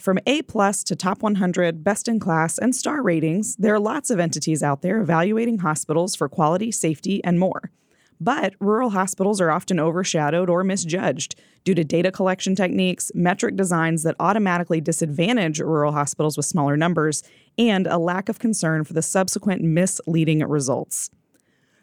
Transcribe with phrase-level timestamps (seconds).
[0.00, 4.08] From A plus to top 100, best in class, and star ratings, there are lots
[4.08, 7.70] of entities out there evaluating hospitals for quality, safety, and more.
[8.18, 11.34] But rural hospitals are often overshadowed or misjudged
[11.64, 17.22] due to data collection techniques, metric designs that automatically disadvantage rural hospitals with smaller numbers,
[17.58, 21.10] and a lack of concern for the subsequent misleading results.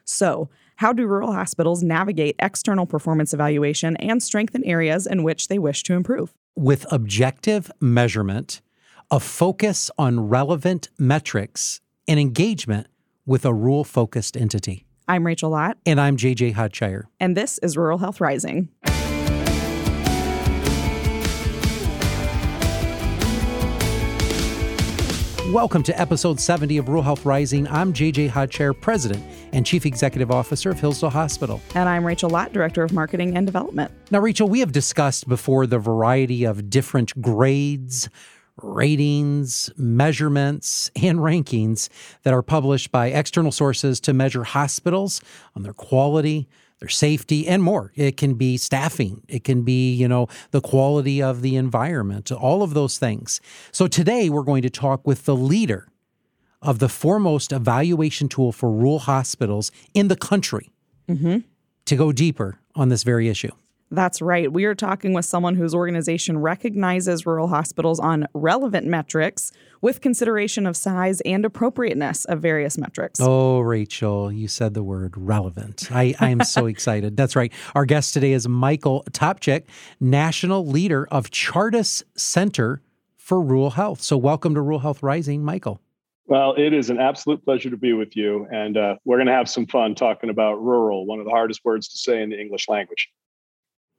[0.06, 5.60] So, how do rural hospitals navigate external performance evaluation and strengthen areas in which they
[5.60, 6.34] wish to improve?
[6.58, 8.62] With objective measurement,
[9.12, 12.88] a focus on relevant metrics, and engagement
[13.28, 14.88] with a rural focused entity.
[15.08, 15.78] I'm Rachel Lott.
[15.86, 17.04] And I'm JJ Hodshire.
[17.20, 18.70] And this is Rural Health Rising.
[25.54, 27.68] Welcome to episode 70 of Rural Health Rising.
[27.68, 31.62] I'm JJ Hodshire, President and Chief Executive Officer of Hillsdale Hospital.
[31.76, 33.92] And I'm Rachel Lott, Director of Marketing and Development.
[34.12, 38.10] Now, Rachel, we have discussed before the variety of different grades,
[38.62, 41.90] ratings, measurements, and rankings
[42.24, 45.22] that are published by external sources to measure hospitals
[45.56, 46.48] on their quality,
[46.80, 47.92] their safety, and more.
[47.96, 52.64] It can be staffing, it can be, you know, the quality of the environment, all
[52.64, 53.42] of those things.
[53.72, 55.88] So today we're going to talk with the leader
[56.62, 60.72] of the foremost evaluation tool for rural hospitals in the country
[61.08, 61.40] mm-hmm.
[61.86, 63.52] to go deeper on this very issue.
[63.90, 64.52] That's right.
[64.52, 70.66] We are talking with someone whose organization recognizes rural hospitals on relevant metrics with consideration
[70.66, 73.20] of size and appropriateness of various metrics.
[73.22, 75.90] Oh, Rachel, you said the word relevant.
[75.90, 77.16] I, I am so excited.
[77.16, 77.54] That's right.
[77.76, 79.64] Our guest today is Michael Topchik,
[80.02, 82.82] National Leader of Chartis Center
[83.16, 84.02] for Rural Health.
[84.02, 85.80] So, welcome to Rural Health Rising, Michael.
[86.28, 88.48] Well, it is an absolute pleasure to be with you.
[88.52, 91.64] And uh, we're going to have some fun talking about rural, one of the hardest
[91.64, 93.10] words to say in the English language.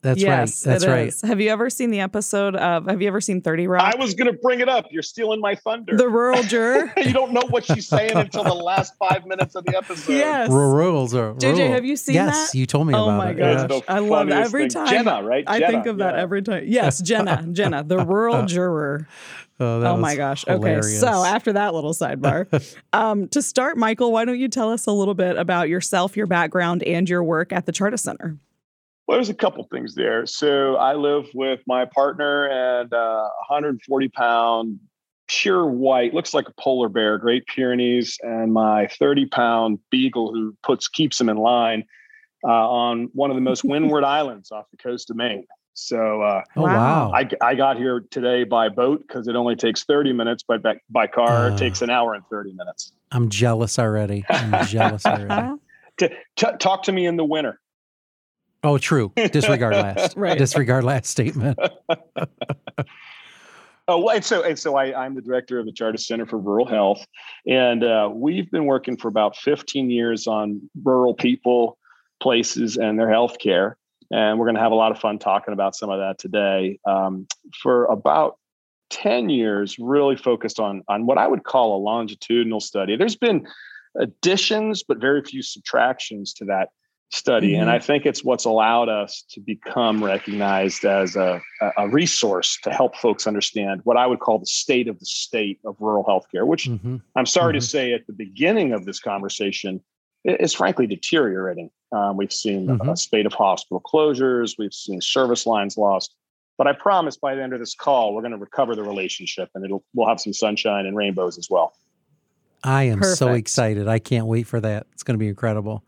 [0.00, 0.72] That's yes, right.
[0.72, 1.08] That's right.
[1.08, 1.22] Is.
[1.22, 3.82] Have you ever seen the episode of Have you ever seen 30 Rock?
[3.82, 4.86] I was going to bring it up.
[4.90, 5.96] You're stealing my thunder.
[5.96, 6.92] The rural juror.
[6.98, 10.12] you don't know what she's saying until the last five minutes of the episode.
[10.12, 10.50] Yes.
[10.50, 11.72] Rurals are JJ, rural.
[11.72, 12.40] have you seen yes, that?
[12.42, 13.10] Yes, you told me about that.
[13.10, 13.68] oh about my it.
[13.68, 13.82] gosh.
[13.88, 14.70] I love it every thing.
[14.70, 14.86] time.
[14.86, 15.44] Jenna, right?
[15.48, 16.62] I think of that every time.
[16.66, 19.08] Yes, Jenna, Jenna, the rural juror.
[19.60, 20.44] Oh, oh my gosh.
[20.46, 20.86] Hilarious.
[20.86, 21.12] Okay.
[21.12, 24.92] So after that little sidebar, um, to start, Michael, why don't you tell us a
[24.92, 28.38] little bit about yourself, your background, and your work at the Chartis Center?
[29.06, 30.26] Well, there's a couple things there.
[30.26, 34.78] So I live with my partner and uh, 140 pound
[35.28, 40.56] pure white, looks like a polar bear, Great Pyrenees, and my 30 pound beagle who
[40.62, 41.84] puts keeps him in line
[42.44, 45.46] uh, on one of the most windward islands off the coast of Maine.
[45.78, 47.12] So, uh, oh, wow.
[47.14, 50.80] I, I got here today by boat because it only takes 30 minutes, but by,
[50.90, 52.92] by car, uh, it takes an hour and 30 minutes.
[53.12, 54.24] I'm jealous already.
[54.28, 55.56] I'm jealous already.
[55.98, 57.60] to, t- talk to me in the winter.
[58.64, 59.12] Oh, true.
[59.14, 60.16] Disregard last.
[60.16, 60.36] right.
[60.36, 61.58] Disregard last statement.
[63.90, 66.36] Oh, well, and so and so I, I'm the director of the Chartis Center for
[66.36, 67.06] Rural Health,
[67.46, 71.78] and uh, we've been working for about 15 years on rural people,
[72.20, 73.78] places, and their health care.
[74.10, 76.78] And we're going to have a lot of fun talking about some of that today.
[76.86, 77.26] Um,
[77.62, 78.38] for about
[78.90, 82.96] 10 years, really focused on on what I would call a longitudinal study.
[82.96, 83.46] There's been
[83.98, 86.70] additions, but very few subtractions to that
[87.10, 87.52] study.
[87.52, 87.62] Mm-hmm.
[87.62, 91.40] And I think it's what's allowed us to become recognized as a,
[91.76, 95.58] a resource to help folks understand what I would call the state of the state
[95.64, 96.96] of rural healthcare, which mm-hmm.
[97.16, 97.60] I'm sorry mm-hmm.
[97.60, 99.82] to say at the beginning of this conversation
[100.24, 101.70] is frankly deteriorating.
[101.92, 102.94] Um, we've seen a mm-hmm.
[102.94, 106.14] spate of hospital closures, we've seen service lines lost.
[106.58, 109.48] But I promise by the end of this call, we're going to recover the relationship
[109.54, 111.72] and it'll we'll have some sunshine and rainbows as well.
[112.64, 113.18] I am Perfect.
[113.18, 113.86] so excited.
[113.86, 114.86] I can't wait for that.
[114.92, 115.84] It's going to be incredible.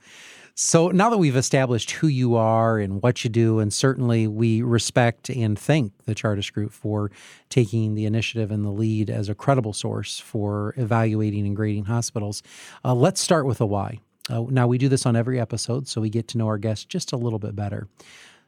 [0.54, 4.62] So now that we've established who you are and what you do, and certainly we
[4.62, 7.10] respect and thank the Chartis Group for
[7.48, 12.42] taking the initiative and the lead as a credible source for evaluating and grading hospitals,
[12.84, 14.00] uh, let's start with a why.
[14.30, 16.84] Uh, now, we do this on every episode, so we get to know our guests
[16.84, 17.88] just a little bit better.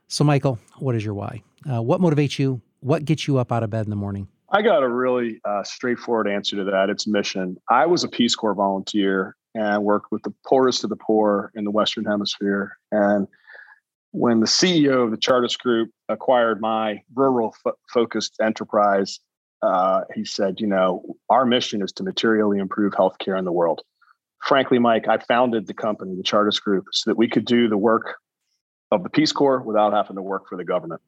[0.06, 1.42] So, Michael, what is your why?
[1.68, 2.60] Uh, what motivates you?
[2.80, 4.28] What gets you up out of bed in the morning?
[4.50, 6.90] I got a really uh, straightforward answer to that.
[6.90, 7.56] It's mission.
[7.70, 11.64] I was a Peace Corps volunteer and worked with the poorest of the poor in
[11.64, 12.76] the Western Hemisphere.
[12.90, 13.26] And
[14.12, 19.20] when the CEO of the Chartis Group acquired my rural fo- focused enterprise,
[19.62, 23.82] uh, he said, You know, our mission is to materially improve healthcare in the world.
[24.42, 27.78] Frankly, Mike, I founded the company, the Chartis Group, so that we could do the
[27.78, 28.16] work
[28.90, 31.00] of the Peace Corps without having to work for the government.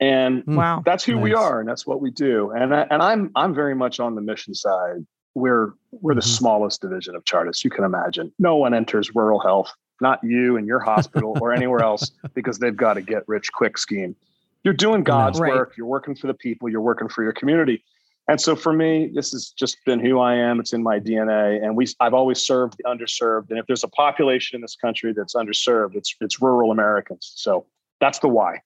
[0.00, 0.82] And wow.
[0.84, 1.22] that's who nice.
[1.22, 2.50] we are, and that's what we do.
[2.50, 6.28] And I, and I'm I'm very much on the mission side we're we're the mm-hmm.
[6.28, 8.32] smallest division of Chartis you can imagine.
[8.38, 12.76] No one enters rural health, not you and your hospital or anywhere else, because they've
[12.76, 14.16] got a get rich quick scheme.
[14.62, 15.54] You're doing God's no, right.
[15.54, 15.74] work.
[15.76, 16.68] You're working for the people.
[16.68, 17.84] You're working for your community.
[18.26, 20.58] And so for me, this has just been who I am.
[20.58, 23.50] It's in my DNA, and we I've always served the underserved.
[23.50, 27.32] And if there's a population in this country that's underserved, it's it's rural Americans.
[27.36, 27.66] So
[28.00, 28.60] that's the why.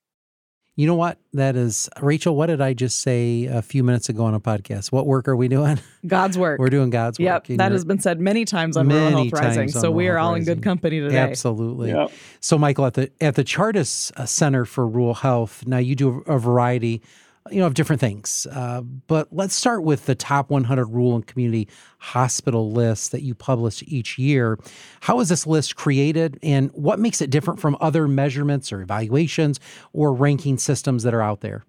[0.79, 1.19] You know what?
[1.33, 2.37] That is Rachel.
[2.37, 4.93] What did I just say a few minutes ago on a podcast?
[4.93, 5.81] What work are we doing?
[6.07, 6.61] God's work.
[6.61, 7.59] We're doing God's yep, work.
[7.59, 9.71] That has been said many times on Rural Health Rising.
[9.71, 11.17] So we are all in good company today.
[11.17, 11.91] Absolutely.
[11.91, 12.13] Yep.
[12.39, 16.23] So, Michael, at the at the Chartis uh, Center for Rural Health, now you do
[16.29, 17.03] a variety
[17.51, 18.47] you know, of different things.
[18.51, 21.69] Uh, but let's start with the top 100 rural and community
[21.99, 24.59] hospital list that you publish each year.
[25.01, 29.61] How is this list created, and what makes it different from other measurements or evaluations
[29.93, 31.65] or ranking systems that are out there?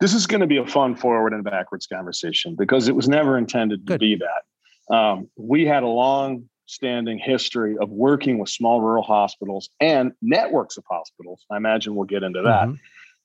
[0.00, 3.36] This is going to be a fun forward and backwards conversation because it was never
[3.36, 4.00] intended to Good.
[4.00, 4.94] be that.
[4.94, 10.76] Um, we had a long standing history of working with small rural hospitals and networks
[10.76, 11.44] of hospitals.
[11.50, 12.68] I imagine we'll get into that.
[12.68, 12.74] Mm-hmm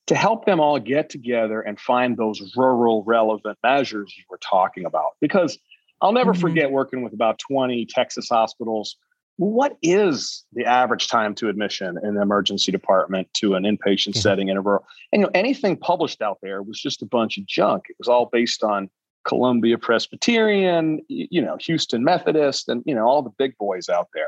[0.07, 4.85] to help them all get together and find those rural relevant measures you were talking
[4.85, 5.11] about.
[5.19, 5.57] Because
[6.01, 6.41] I'll never mm-hmm.
[6.41, 8.97] forget working with about 20 Texas hospitals.
[9.37, 14.19] What is the average time to admission in the emergency department to an inpatient mm-hmm.
[14.19, 14.85] setting in a rural?
[15.11, 17.85] And you know, anything published out there was just a bunch of junk.
[17.89, 18.89] It was all based on
[19.25, 24.27] Columbia Presbyterian, you know, Houston Methodist, and you know, all the big boys out there.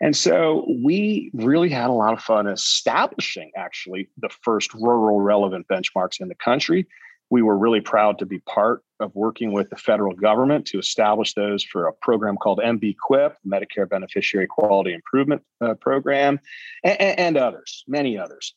[0.00, 5.66] And so we really had a lot of fun establishing actually the first rural relevant
[5.68, 6.86] benchmarks in the country.
[7.28, 11.34] We were really proud to be part of working with the federal government to establish
[11.34, 16.40] those for a program called MBQIP, Medicare Beneficiary Quality Improvement uh, Program,
[16.82, 18.54] and, and, others, many others.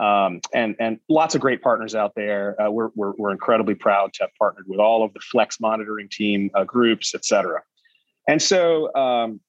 [0.00, 2.60] Um, and, and lots of great partners out there.
[2.60, 6.08] Uh, we're, we're, we're, incredibly proud to have partnered with all of the flex monitoring
[6.08, 7.62] team uh, groups, et cetera.
[8.26, 9.40] And so um,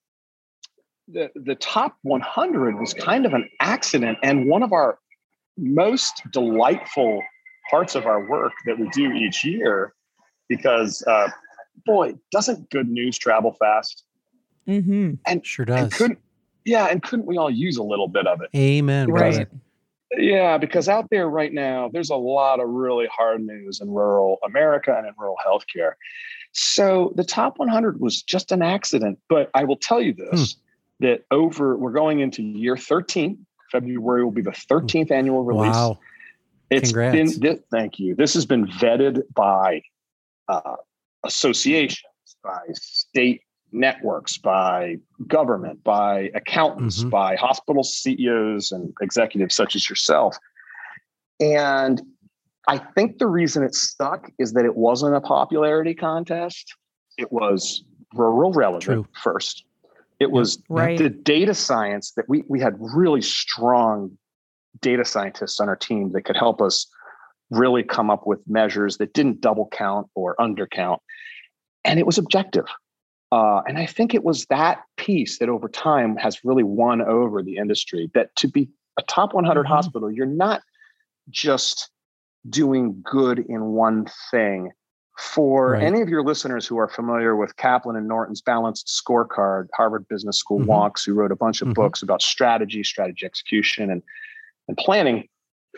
[1.07, 4.99] the, the top 100 was kind of an accident and one of our
[5.57, 7.21] most delightful
[7.69, 9.93] parts of our work that we do each year
[10.47, 11.29] because uh,
[11.85, 14.03] boy doesn't good news travel fast?
[14.67, 15.13] Mm-hmm.
[15.27, 15.79] and sure does.
[15.79, 16.19] and couldn't
[16.65, 18.49] yeah and couldn't we all use a little bit of it?
[18.57, 19.47] Amen because, right.
[20.17, 24.39] Yeah because out there right now there's a lot of really hard news in rural
[24.43, 25.91] america and in rural healthcare.
[26.51, 30.53] So the top 100 was just an accident but i will tell you this.
[30.53, 30.61] Hmm
[30.99, 35.73] that over we're going into year 13 february will be the 13th annual release.
[35.73, 35.99] Wow
[36.69, 37.37] It's Congrats.
[37.37, 38.15] been this, thank you.
[38.15, 39.81] This has been vetted by
[40.47, 40.75] uh,
[41.23, 42.03] associations
[42.43, 44.97] by state networks by
[45.27, 47.09] government by accountants mm-hmm.
[47.09, 50.37] by hospital ceos and executives such as yourself.
[51.39, 52.01] And
[52.67, 56.73] i think the reason it stuck is that it wasn't a popularity contest.
[57.17, 57.83] It was
[58.13, 59.07] rural relevant True.
[59.21, 59.65] first
[60.19, 60.97] it was right.
[60.97, 64.17] the data science that we we had really strong
[64.81, 66.87] data scientists on our team that could help us
[67.51, 70.99] really come up with measures that didn't double count or undercount,
[71.83, 72.65] and it was objective.
[73.31, 77.43] Uh, and I think it was that piece that over time has really won over
[77.43, 78.09] the industry.
[78.13, 79.67] That to be a top 100 mm-hmm.
[79.67, 80.61] hospital, you're not
[81.29, 81.89] just
[82.49, 84.71] doing good in one thing
[85.17, 85.83] for right.
[85.83, 90.37] any of your listeners who are familiar with Kaplan and Norton's balanced scorecard, Harvard Business
[90.37, 90.69] School mm-hmm.
[90.69, 91.81] wonks, who wrote a bunch of mm-hmm.
[91.81, 94.01] books about strategy, strategy execution, and,
[94.67, 95.27] and planning,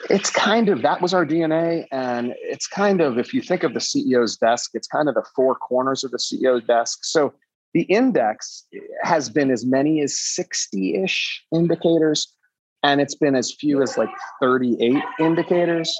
[0.09, 1.85] it's kind of that was our DNA.
[1.91, 5.25] And it's kind of, if you think of the CEO's desk, it's kind of the
[5.35, 6.99] four corners of the CEO's desk.
[7.03, 7.33] So
[7.73, 8.65] the index
[9.03, 12.33] has been as many as 60 ish indicators,
[12.83, 14.09] and it's been as few as like
[14.41, 15.95] 38 indicators.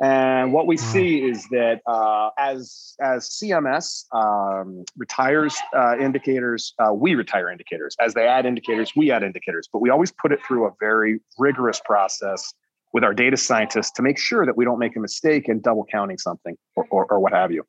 [0.00, 6.92] And what we see is that uh, as as CMS um, retires uh, indicators, uh,
[6.92, 7.96] we retire indicators.
[7.98, 9.68] As they add indicators, we add indicators.
[9.72, 12.54] But we always put it through a very rigorous process
[12.92, 15.84] with our data scientists to make sure that we don't make a mistake in double
[15.90, 17.64] counting something or, or, or what have you.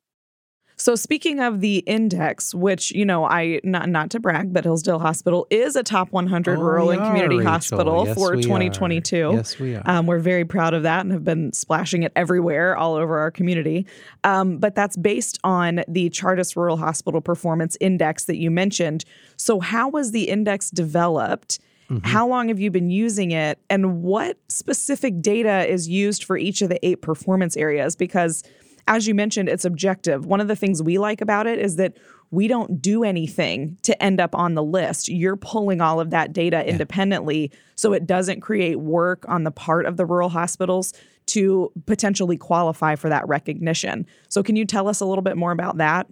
[0.80, 4.98] So speaking of the index, which you know, I not not to brag, but Hillsdale
[4.98, 9.28] Hospital is a top 100 oh, rural and community are, hospital yes, for 2022.
[9.28, 9.32] Are.
[9.34, 9.82] Yes, we are.
[9.84, 13.30] Um, we're very proud of that and have been splashing it everywhere, all over our
[13.30, 13.84] community.
[14.24, 19.04] Um, but that's based on the Chartis Rural Hospital Performance Index that you mentioned.
[19.36, 21.58] So how was the index developed?
[21.90, 22.06] Mm-hmm.
[22.06, 23.58] How long have you been using it?
[23.68, 27.96] And what specific data is used for each of the eight performance areas?
[27.96, 28.44] Because
[28.90, 30.26] as you mentioned, it's objective.
[30.26, 31.96] One of the things we like about it is that
[32.32, 35.08] we don't do anything to end up on the list.
[35.08, 36.72] You're pulling all of that data yeah.
[36.72, 40.92] independently, so it doesn't create work on the part of the rural hospitals
[41.26, 44.06] to potentially qualify for that recognition.
[44.28, 46.08] So, can you tell us a little bit more about that?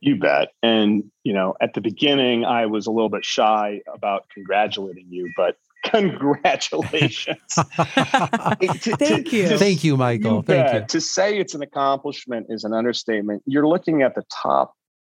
[0.00, 0.48] You bet.
[0.62, 5.32] And, you know, at the beginning, I was a little bit shy about congratulating you,
[5.34, 7.38] but Congratulations.
[7.54, 9.58] Thank you.
[9.58, 10.36] Thank you, Michael.
[10.36, 10.74] You Thank bet.
[10.74, 10.86] you.
[10.86, 13.42] To say it's an accomplishment is an understatement.
[13.46, 14.74] You're looking at the top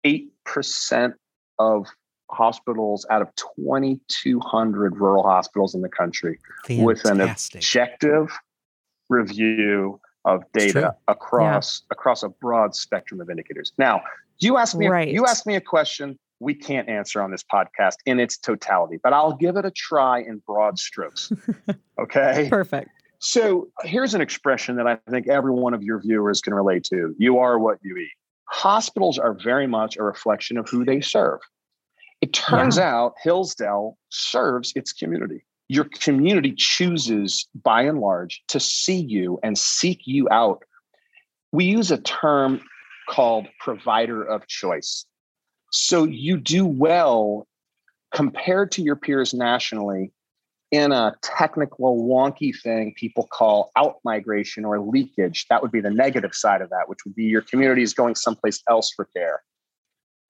[0.04, 1.14] 8%
[1.58, 1.86] of
[2.30, 6.38] hospitals out of 2,200 rural hospitals in the country
[6.70, 8.30] with an objective
[9.08, 13.72] review of data across across a broad spectrum of indicators.
[13.78, 14.02] Now,
[14.38, 15.08] you asked me Right.
[15.08, 19.12] you asked me a question we can't answer on this podcast in its totality, but
[19.12, 21.33] I'll give it a try in broad strokes.
[22.00, 22.47] Okay?
[22.49, 22.90] Perfect.
[23.18, 27.12] So here's an expression that I think every one of your viewers can relate to.
[27.18, 28.12] You are what you eat.
[28.45, 31.40] Hospitals are very much a reflection of who they serve.
[32.21, 35.45] It turns out Hillsdale serves its community.
[35.68, 40.62] Your community chooses, by and large, to see you and seek you out.
[41.52, 42.61] We use a term
[43.09, 45.04] called provider of choice.
[45.70, 47.46] So you do well
[48.14, 50.12] compared to your peers nationally
[50.70, 55.46] in a technical wonky thing people call out migration or leakage.
[55.48, 58.14] That would be the negative side of that which would be your community is going
[58.14, 59.42] someplace else for care.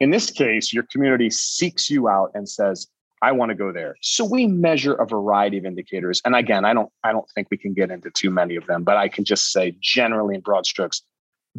[0.00, 2.86] In this case your community seeks you out and says
[3.20, 3.96] i want to go there.
[4.00, 6.20] So we measure a variety of indicators.
[6.24, 8.84] And again i don't i don't think we can get into too many of them
[8.84, 11.02] but i can just say generally in broad strokes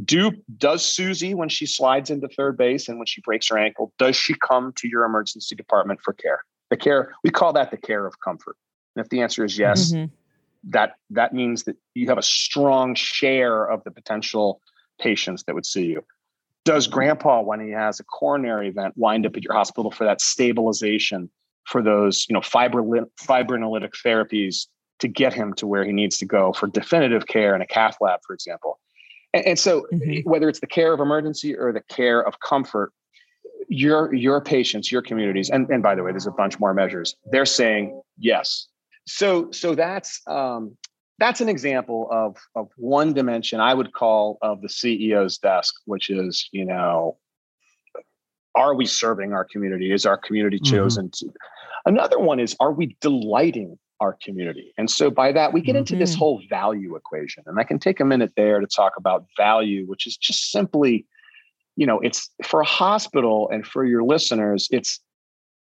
[0.06, 3.92] do does susie when she slides into third base and when she breaks her ankle
[3.98, 7.78] does she come to your emergency department for care the care we call that the
[7.78, 8.56] care of comfort
[8.96, 10.10] and if the answer is yes, Mhm.
[10.66, 14.62] that that means that you have a strong share of the potential
[15.00, 16.04] patients that would see you.
[16.66, 20.22] Does grandpa, when he has a coronary event, wind up at your hospital for that
[20.22, 21.30] stabilization
[21.66, 24.68] for those, you know, fibroly- fibrinolytic therapies
[25.00, 27.98] to get him to where he needs to go for definitive care in a cath
[28.02, 28.79] lab, for example?
[29.34, 30.26] And, and so, Mhm.
[30.26, 32.92] whether it's the care of emergency or the care of comfort,
[33.68, 37.16] your your patients, your communities, and, and by the way, there's a bunch more measures.
[37.32, 38.68] They're saying yes.
[39.06, 40.76] So so that's um,
[41.20, 46.10] that's an example of of one dimension I would call of the CEO's desk, which
[46.10, 47.18] is you know,
[48.56, 49.92] are we serving our community?
[49.92, 50.66] Is our community Mhm.
[50.66, 51.32] chosen to?
[51.86, 54.74] Another one is are we delighting our community?
[54.78, 56.20] And so by that we get into this Mhm.
[56.20, 60.08] whole value equation, and I can take a minute there to talk about value, which
[60.08, 61.06] is just simply
[61.76, 65.00] you know it's for a hospital and for your listeners it's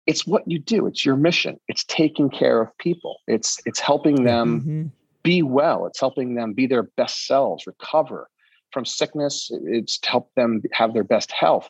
[0.05, 0.85] it's what you do.
[0.85, 1.57] It's your mission.
[1.69, 3.19] It's taking care of people.
[3.27, 4.91] It's it's helping them Mhm.
[5.23, 5.85] be well.
[5.85, 8.29] It's helping them be their best selves recover
[8.71, 9.49] from sickness.
[9.65, 11.69] It's to help them have their best health.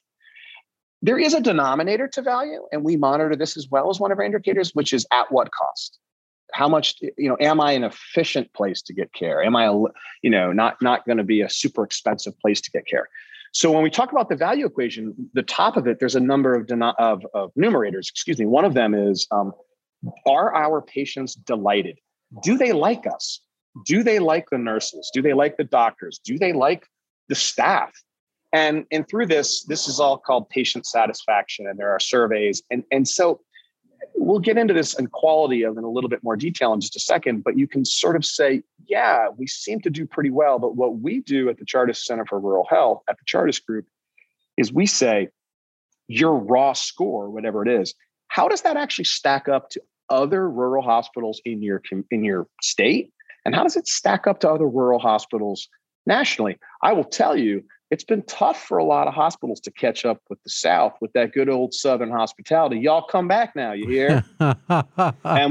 [1.03, 4.17] There is a denominator to value and we monitor this as well as one of
[4.17, 5.99] our indicators which is at what cost
[6.51, 9.73] how much you know am i an efficient place to get care am i a
[10.21, 13.07] you know not not going to be a super expensive place to get care
[13.53, 16.55] so when we talk about the value equation, the top of it, there's a number
[16.55, 18.09] of, deno- of, of numerators.
[18.09, 18.47] Excuse me.
[18.47, 19.53] One of them is: um,
[20.27, 21.99] Are our patients delighted?
[22.41, 23.41] Do they like us?
[23.85, 25.09] Do they like the nurses?
[25.13, 26.19] Do they like the doctors?
[26.23, 26.87] Do they like
[27.29, 27.91] the staff?
[28.51, 32.63] And and through this, this is all called patient satisfaction, and there are surveys.
[32.71, 33.41] And and so
[34.25, 36.95] we'll get into this in quality of in a little bit more detail in just
[36.95, 37.43] a second.
[37.43, 40.59] But you can sort of say, yeah, we seem to do pretty well.
[40.59, 43.85] But what we do at the Chartis Center for Rural Health, at the Chartis Group,
[44.57, 45.29] is we say
[46.07, 47.93] your raw score, whatever it is,
[48.27, 53.11] how does that actually stack up to other rural hospitals in your in your state,
[53.45, 55.67] and how does it stack up to other rural hospitals
[56.05, 56.57] nationally?
[56.81, 60.19] I will tell you, it's been tough for a lot of hospitals to catch up
[60.27, 62.77] with the South with that good old Southern hospitality.
[62.79, 64.25] Y'all come back now, you hear?
[64.39, 64.57] and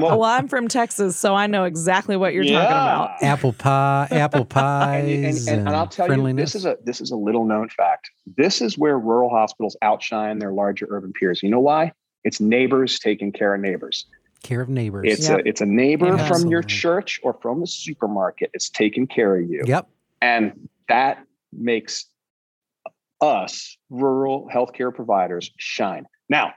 [0.02, 3.11] what Well, I'm from Texas, so I know exactly what you're talking about.
[3.22, 6.52] Apple pie, apple and, pies, and, and, and I'll tell you, friendliness.
[6.52, 8.11] this is a this is a little known fact.
[8.37, 11.44] This is where rural hospitals outshine their larger urban peers.
[11.44, 11.92] You know why?
[12.25, 14.06] It's neighbors taking care of neighbors.
[14.42, 15.04] care of neighbors.
[15.06, 15.38] It's Yep.
[15.38, 16.26] a it's a neighbor Yeah.
[16.26, 18.50] from your church or from the supermarket.
[18.52, 19.87] It's taking care of you, yep.
[20.20, 22.06] and that makes
[23.23, 26.07] us rural healthcare providers shine.
[26.29, 26.52] Now,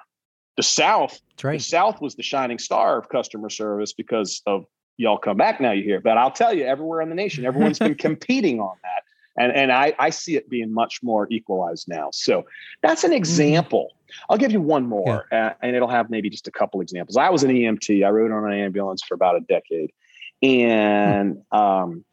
[0.57, 1.69] the South That's the.
[1.69, 4.65] South was the shining star of customer service because of
[4.97, 6.01] y'all come back now you hear.
[6.01, 9.03] But I'll tell you, everywhere in the nation, everyone's been competing on that.
[9.37, 12.09] And, and I, I see it being much more equalized now.
[12.13, 12.45] So
[12.81, 13.91] that's an example.
[14.29, 17.17] I'll give you one more, uh, and it'll have maybe just a couple examples.
[17.17, 18.05] I was an EMT.
[18.05, 19.91] I rode on an ambulance for about a decade,
[20.41, 22.05] and um,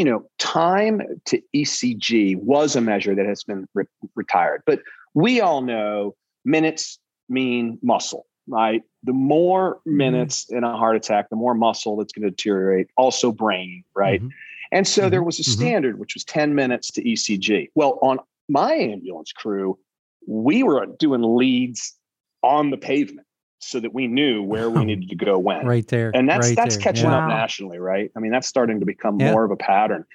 [0.00, 4.62] you know, time to ECG was a measure that has been re- retired.
[4.64, 4.80] But
[5.12, 8.82] we all know minutes mean muscle, right?
[9.02, 12.86] The more minutes in a heart attack, the more muscle that's going to deteriorate.
[12.96, 14.22] Also, brain, right?
[14.22, 14.30] Mhm.
[14.72, 15.26] And so there Mhm.
[15.26, 15.52] was a Mhm.
[15.52, 17.68] standard, which was 10 minutes to ECG.
[17.74, 19.78] Well, on my ambulance crew,
[20.26, 21.94] we were doing leads
[22.42, 23.26] on the pavement.
[23.62, 25.66] So that we knew where we needed to go when.
[25.66, 26.10] Right there.
[26.14, 26.82] And that's right that's there.
[26.82, 27.18] catching yeah.
[27.18, 28.10] up nationally, right?
[28.16, 29.32] I mean, that's starting to become Yeah.
[29.32, 30.06] more of a pattern.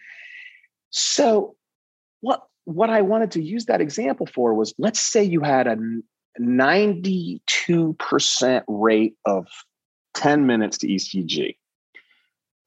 [0.90, 1.56] So
[2.22, 5.78] what what I wanted to use that example for was let's say you had a
[6.40, 9.48] 92% rate of
[10.16, 11.58] 10 minutes to ECG.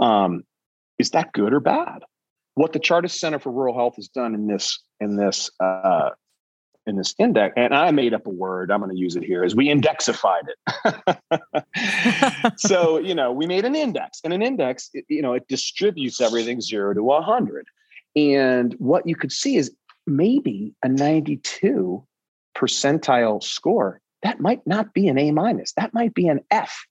[0.01, 0.45] Um,
[0.99, 2.05] is that good or bad?
[2.55, 6.11] What the Chartis Center for Rural Health has done in this in this uh,
[6.89, 8.71] in this index, and I made up a word.
[8.71, 9.45] I'm going to use it here.
[9.45, 11.19] Is we indexified it.
[12.57, 16.21] so you know, we made an index, and an index, it, you know, it distributes
[16.21, 17.67] everything zero to a hundred.
[18.17, 19.71] And what you could see is
[20.07, 22.05] maybe a 92
[22.57, 24.01] percentile score.
[24.23, 25.73] That might not be an A minus.
[25.75, 26.87] That might be an F.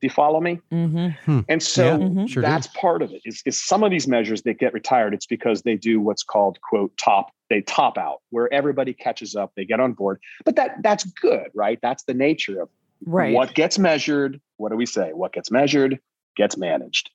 [0.00, 0.60] Do you follow me?
[0.70, 1.40] Mm-hmm.
[1.48, 2.46] And so Yeah, sure do.
[2.48, 3.22] that's part of it.
[3.24, 6.58] Is, is some of these measures that get retired, it's because they do what's called
[6.60, 10.20] quote top, they top out, where everybody catches up, they get on board.
[10.44, 11.78] But that that's good, right?
[11.82, 12.68] That's the nature of
[13.04, 13.34] Right.
[13.34, 14.40] what gets measured.
[14.56, 15.12] What do we say?
[15.12, 15.98] What gets measured
[16.36, 17.10] gets managed.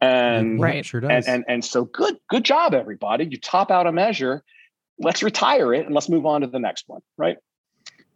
[0.00, 0.84] And Yeah, Right.
[0.86, 1.10] Sure does.
[1.10, 3.26] and and and so good, good job, everybody.
[3.26, 4.42] You top out a measure.
[4.98, 7.36] Let's retire it and let's move on to the next one, right?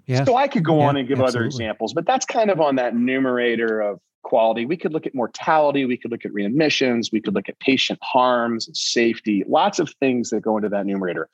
[0.06, 0.24] yeah.
[0.24, 2.76] So I could go Yeah, on and give other examples, but that's kind of on
[2.76, 4.66] that numerator of quality.
[4.66, 7.98] We could look at mortality, we could look at readmissions, we could look at patient
[8.02, 11.28] harms and safety, lots of things that go into that numerator.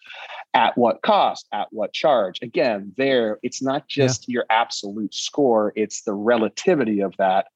[0.54, 1.46] At what cost?
[1.52, 2.38] At what charge?
[2.42, 7.46] Again, there, it's not just your absolute score, it's the relativity of that.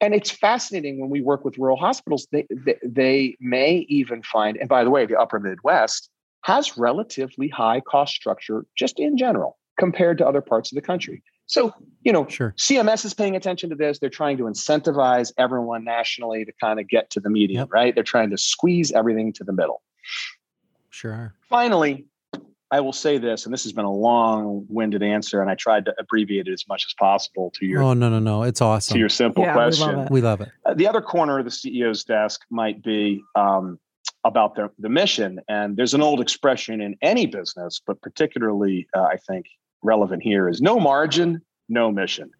[0.00, 4.56] And it's fascinating when we work with rural hospitals, they, they, they may even find,
[4.56, 6.08] and by the way, the upper Midwest
[6.44, 11.22] has relatively high cost structure just in general compared to other parts of the country.
[11.48, 12.54] So, you know, Sure.
[12.58, 13.98] CMS is paying attention to this.
[13.98, 17.68] They're trying to incentivize everyone nationally to kind of get to the median, Yep.
[17.72, 17.94] right?
[17.94, 19.82] They're trying to squeeze everything to the middle.
[20.90, 21.34] Sure.
[21.48, 22.04] Finally,
[22.70, 25.94] I will say this, and this has been a long-winded answer, and I tried to
[25.98, 28.42] abbreviate it as much as possible to your Oh no no no!
[28.42, 28.94] It's awesome.
[28.94, 29.98] to your simple Yeah, we love question.
[30.00, 30.10] it.
[30.10, 30.50] we love it.
[30.66, 33.78] Uh, the other corner of the CEO's desk might be um,
[34.24, 35.40] about the, the mission.
[35.48, 39.46] And there's an old expression in any business, but particularly, uh, I think,
[39.82, 42.30] relevant here is no margin, no mission.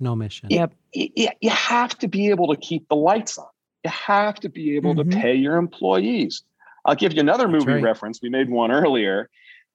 [0.00, 0.48] No mission.
[0.50, 0.74] Yep.
[0.94, 3.46] Y- y- you have to be able to keep the lights on.
[3.84, 5.10] You have to be able Mhm.
[5.10, 6.42] to pay your employees.
[6.84, 7.82] I'll give you another movie right.
[7.82, 8.20] reference.
[8.22, 9.28] We made one earlier.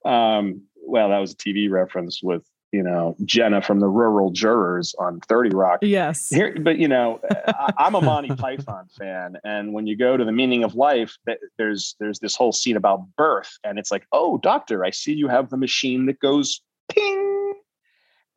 [0.06, 4.96] Um, well, that was a TV reference with you know Jenna from the Rural Jurors
[4.98, 5.80] on Thirty Rock.
[5.82, 6.30] Yes.
[6.30, 10.24] Here, but you know, I, I'm a Monty Python fan, and when you go to
[10.24, 14.06] the meaning of life, th- there's there's this whole scene about birth, and it's like,
[14.14, 16.62] oh, doctor, I see you have the machine that goes
[16.94, 17.54] ping,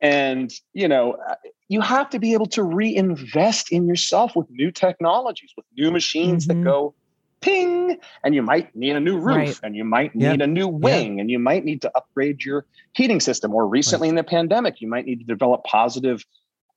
[0.01, 1.35] and you know, uh,
[1.67, 6.45] you have to be able to reinvest in yourself with new technologies, with new machines
[6.45, 6.47] Mhm.
[6.47, 6.93] that go
[7.41, 9.59] ping, and you might need a new roof, Right.
[9.63, 13.19] and you might need a new wing, and you might need to upgrade your heating
[13.19, 13.53] system.
[13.53, 16.25] Or recently in the pandemic, you might need to develop positive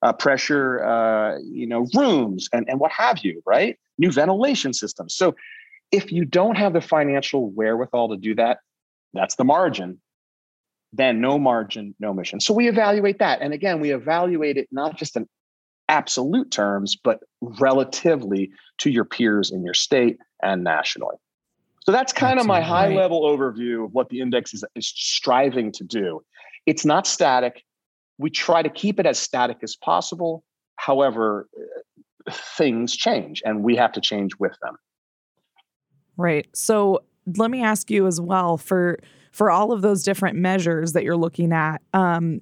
[0.03, 3.77] uh, pressure, uh, you know, rooms and, and what have you, right?
[3.99, 5.15] New ventilation systems.
[5.15, 5.35] So
[5.91, 8.59] if you don't have the financial wherewithal to do that,
[9.13, 10.01] that's the margin.
[10.93, 12.41] Then no margin, no mission.
[12.41, 13.43] So we evaluate that.
[13.43, 15.29] And again, we evaluate it not just in
[15.89, 21.17] absolute terms, but relatively to your peers in your state and nationally.
[21.81, 22.95] So that's kind of my Absolutely.
[22.97, 26.23] high level overview of what the index is, is striving to do.
[26.67, 27.65] It's not static.
[28.19, 30.45] We try to keep it as static as possible.
[30.77, 34.77] However, uh, things change and we have to change with them.
[36.19, 36.47] Right.
[36.55, 37.03] So
[37.37, 38.99] let me ask you as well for
[39.33, 42.41] for all of those different measures that you're looking at, um,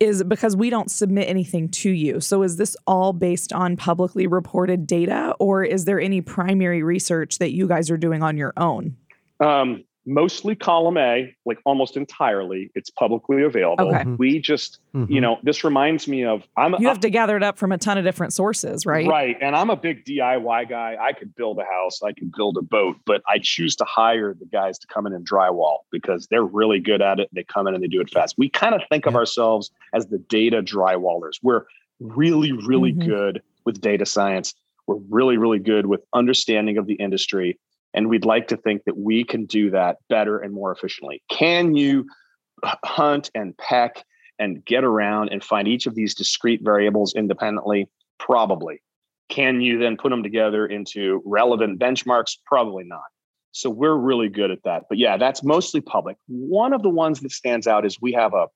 [0.00, 2.20] is because we don't submit anything to you.
[2.20, 7.38] So is this all based on publicly reported data, or is there any primary research
[7.38, 8.96] that you guys are doing on your own?
[9.40, 13.88] Um, mostly column A, like almost entirely, it's publicly available.
[13.94, 14.04] Okay.
[14.18, 15.08] We just, Mhm.
[15.10, 17.78] you know, this reminds me of I'm You have to gather it up from a
[17.78, 19.06] ton of different sources, right?
[19.06, 19.36] Right.
[19.40, 20.96] And I'm a big DIY guy.
[21.00, 24.34] I could build a house, I could build a boat, but I choose to hire
[24.34, 27.28] the guys to come in and drywall because they're really good at it.
[27.32, 28.34] They come in and they do it fast.
[28.36, 31.38] We kind of think of ourselves as the data drywallers.
[31.42, 31.64] We're
[32.00, 33.06] really, really Mhm.
[33.06, 34.54] good with data science.
[34.86, 37.58] We're really, really good with understanding of the industry.
[37.94, 41.22] And we'd like to think that we can do that better and more efficiently.
[41.30, 42.06] Can you
[42.84, 44.04] hunt and peck
[44.38, 47.88] and get around and find each of these discrete variables independently?
[48.18, 48.82] Probably.
[49.28, 52.36] Can you then put them together into relevant benchmarks?
[52.44, 53.04] Probably not.
[53.52, 54.84] So we're really good at that.
[54.88, 56.16] But yeah, that's mostly public.
[56.26, 58.46] One of the ones that stands out is we have a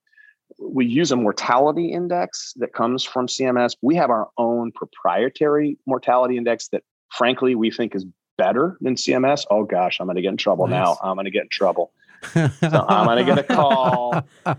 [0.59, 3.77] we use a mortality index that comes from CMS.
[3.81, 8.05] We have our own proprietary mortality index that frankly we think is
[8.39, 9.45] better than CMS.
[9.51, 10.85] Oh gosh, I'm going to get in trouble Nice.
[10.85, 10.97] now.
[11.03, 11.91] I'm going to get in trouble.
[12.33, 14.27] so I'm gonna get a call.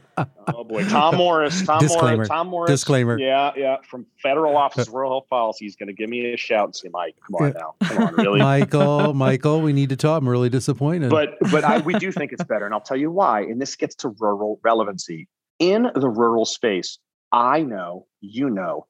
[0.52, 1.62] Oh boy, Tom Morris.
[1.64, 2.16] Tom Disclaimer.
[2.16, 2.28] Morris.
[2.28, 2.70] Tom Morris.
[2.70, 3.18] Disclaimer.
[3.18, 3.76] Yeah, yeah.
[3.88, 6.88] From Federal Office of Rural Health Policy, he's gonna give me a shout and say,
[6.90, 10.20] "Mike, come on now, come on, really." Michael, Michael, we need to talk.
[10.20, 11.10] I'm really disappointed.
[11.10, 13.42] but but I, we do think it's better, and I'll tell you why.
[13.42, 16.98] And this gets to rural relevancy in the rural space.
[17.32, 18.86] I know, you know,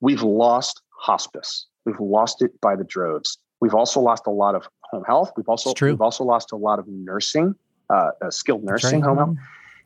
[0.00, 1.66] we've lost hospice.
[1.84, 3.38] We've lost it by the droves.
[3.60, 5.32] We've also lost a lot of home health.
[5.36, 7.54] We've also we've also lost a lot of nursing,
[7.90, 9.08] uh, uh, skilled nursing, right.
[9.08, 9.36] home health,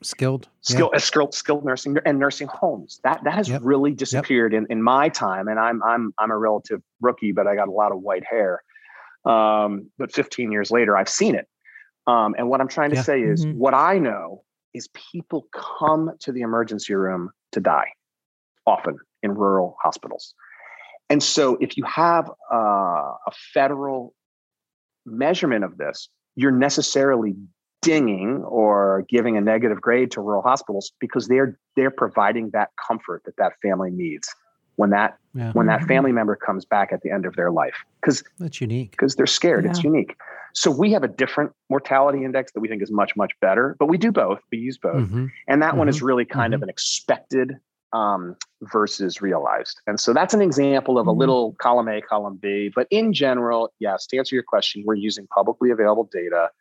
[0.01, 0.45] skilled.
[0.47, 0.75] Yeah.
[0.75, 2.99] skilled, uh, skilled skilled nursing, and nursing homes.
[3.03, 3.61] That that has Yep.
[3.63, 5.47] really disappeared in, in my time.
[5.47, 8.61] And I'm I'm I'm a relative rookie, but I got a lot of white hair.
[9.25, 11.47] Um, but 15 years later, I've seen it.
[12.07, 13.03] Um, and what I'm trying to Yeah.
[13.03, 13.55] say is, Mhm.
[13.55, 17.91] what I know is people come to the emergency room to die,
[18.65, 20.33] often in rural hospitals.
[21.09, 24.13] And so, if you have uh, a federal
[25.05, 27.35] measurement of this, you're necessarily
[27.81, 33.23] dinging or giving a negative grade to rural hospitals because they're they're providing that comfort
[33.25, 34.29] that that family needs
[34.75, 35.51] when that Yeah.
[35.53, 35.87] when that Mhm.
[35.87, 38.91] family member comes back at the end of their life because That's unique.
[38.91, 39.65] because they're scared.
[39.65, 40.15] It's unique.
[40.53, 43.85] So we have a different mortality index that we think is much much better, but
[43.85, 44.41] we do both.
[44.51, 45.31] We use both, Mhm.
[45.47, 45.91] and that one Mhm.
[45.91, 47.57] is really kind of an expected
[47.93, 49.81] um, versus realized.
[49.87, 51.17] And so that's an example of a Mhm.
[51.17, 52.71] little column A, column B.
[52.73, 56.51] But in general, yes, to answer your question, we're using publicly available data.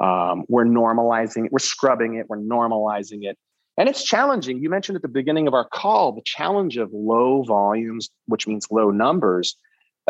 [0.00, 3.38] Um, we're normalizing it, we're scrubbing it, we're normalizing it.
[3.78, 4.58] And it's challenging.
[4.62, 8.66] You mentioned at the beginning of our call the challenge of low volumes, which means
[8.70, 9.56] low numbers.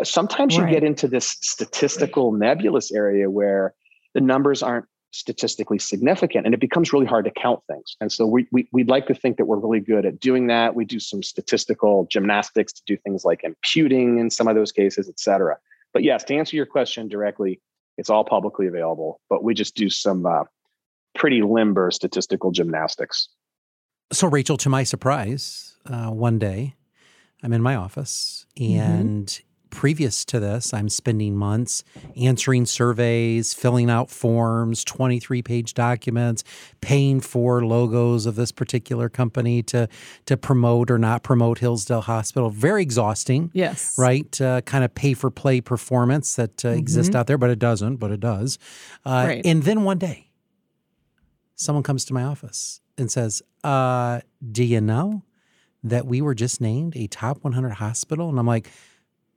[0.03, 3.73] Sometimes you get into this statistical nebulous area where
[4.13, 4.85] the numbers aren't
[5.17, 7.95] statistically significant and it becomes really hard to count things.
[7.99, 10.75] And so we, we, we'd like to think that we're really good at doing that.
[10.75, 15.09] We do some statistical gymnastics to do things like imputing in some of those cases,
[15.09, 15.57] et cetera.
[15.93, 17.59] But yes, to answer your question directly,
[17.97, 20.43] it's all publicly available, but we just do some uh,
[21.15, 23.29] pretty limber statistical gymnastics.
[24.11, 26.75] So, Rachel, to my surprise, uh, one day
[27.43, 28.81] I'm in my office, Mm-hmm.
[28.81, 31.83] and previous to this, I'm spending months
[32.15, 36.43] answering surveys, filling out forms, 23 page documents,
[36.81, 39.87] paying for logos of this particular company to,
[40.25, 42.49] to promote or not promote Hillsdale Hospital.
[42.49, 43.51] Very exhausting.
[43.53, 43.95] Yes.
[43.97, 47.19] Right, uh, kind of pay for play performance that uh, exists Mhm.
[47.19, 47.97] out there, but it doesn't.
[47.97, 48.57] But it does.
[49.05, 49.45] Uh, Right.
[49.45, 50.29] And then one day,
[51.55, 55.23] someone comes to my office and says, uh, "Do you know
[55.83, 58.69] that we were just named a top 100 hospital?" And I'm like,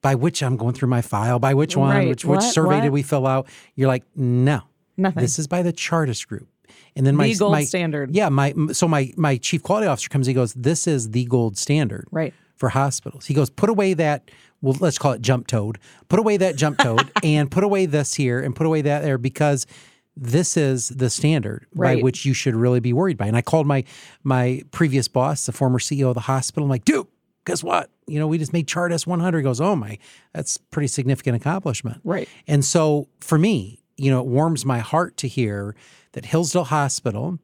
[0.02, 1.38] "By which?" I'm going through my file.
[1.38, 1.94] By which one?
[1.96, 2.08] Right.
[2.08, 2.52] Which which What?
[2.54, 2.82] survey What?
[2.82, 3.46] did we fill out?
[3.74, 4.62] You're like, "No,
[4.96, 5.22] Nothing.
[5.22, 6.48] this is by the Chartis Group."
[6.96, 8.14] And then my the gold my standard.
[8.14, 10.26] yeah my so my my chief quality officer comes.
[10.26, 12.34] He goes, "This is the gold standard." Right.
[12.56, 13.24] for hospitals.
[13.24, 15.78] He goes, put away that, well, let's call it jump toad.
[16.10, 19.16] Put away that jump toad and put away this here and put away that there
[19.16, 19.66] because
[20.14, 23.24] this is the standard by which you should really be worried by.
[23.26, 23.84] And I called my
[24.24, 26.64] my previous boss, the former CEO of the hospital.
[26.64, 27.06] I'm like, dude,
[27.50, 27.90] guess what?
[28.06, 29.38] You know, we just made Chartis 100.
[29.38, 29.98] He goes, oh my,
[30.32, 32.00] that's pretty significant accomplishment.
[32.04, 32.28] Right.
[32.46, 35.74] And so for me, you know, it warms my heart to hear
[36.12, 37.38] that Hillsdale Hospital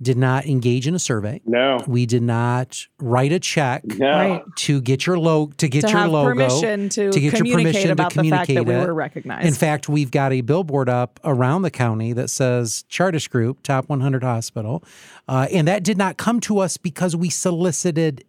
[0.00, 1.40] did not engage in a survey.
[1.46, 4.10] No, We did not write a check no.
[4.10, 4.42] Right.
[4.56, 7.32] to get your logo to get to your have logo permission to, to get your
[7.32, 9.46] communicate permission to about the fact that we were recognized.
[9.46, 13.88] In fact, we've got a billboard up around the county that says Chartis Group, Top
[13.88, 14.82] 100 Hospital.
[15.28, 18.24] Uh, and that did not come to us because we solicited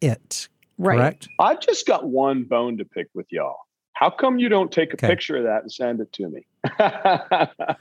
[0.00, 0.48] it.
[0.78, 0.96] Right.
[0.98, 1.28] Correct?
[1.38, 3.56] I've just got one bone to pick with y'all.
[3.94, 5.08] How come you don't take a Okay.
[5.08, 6.46] picture of that and send it to me?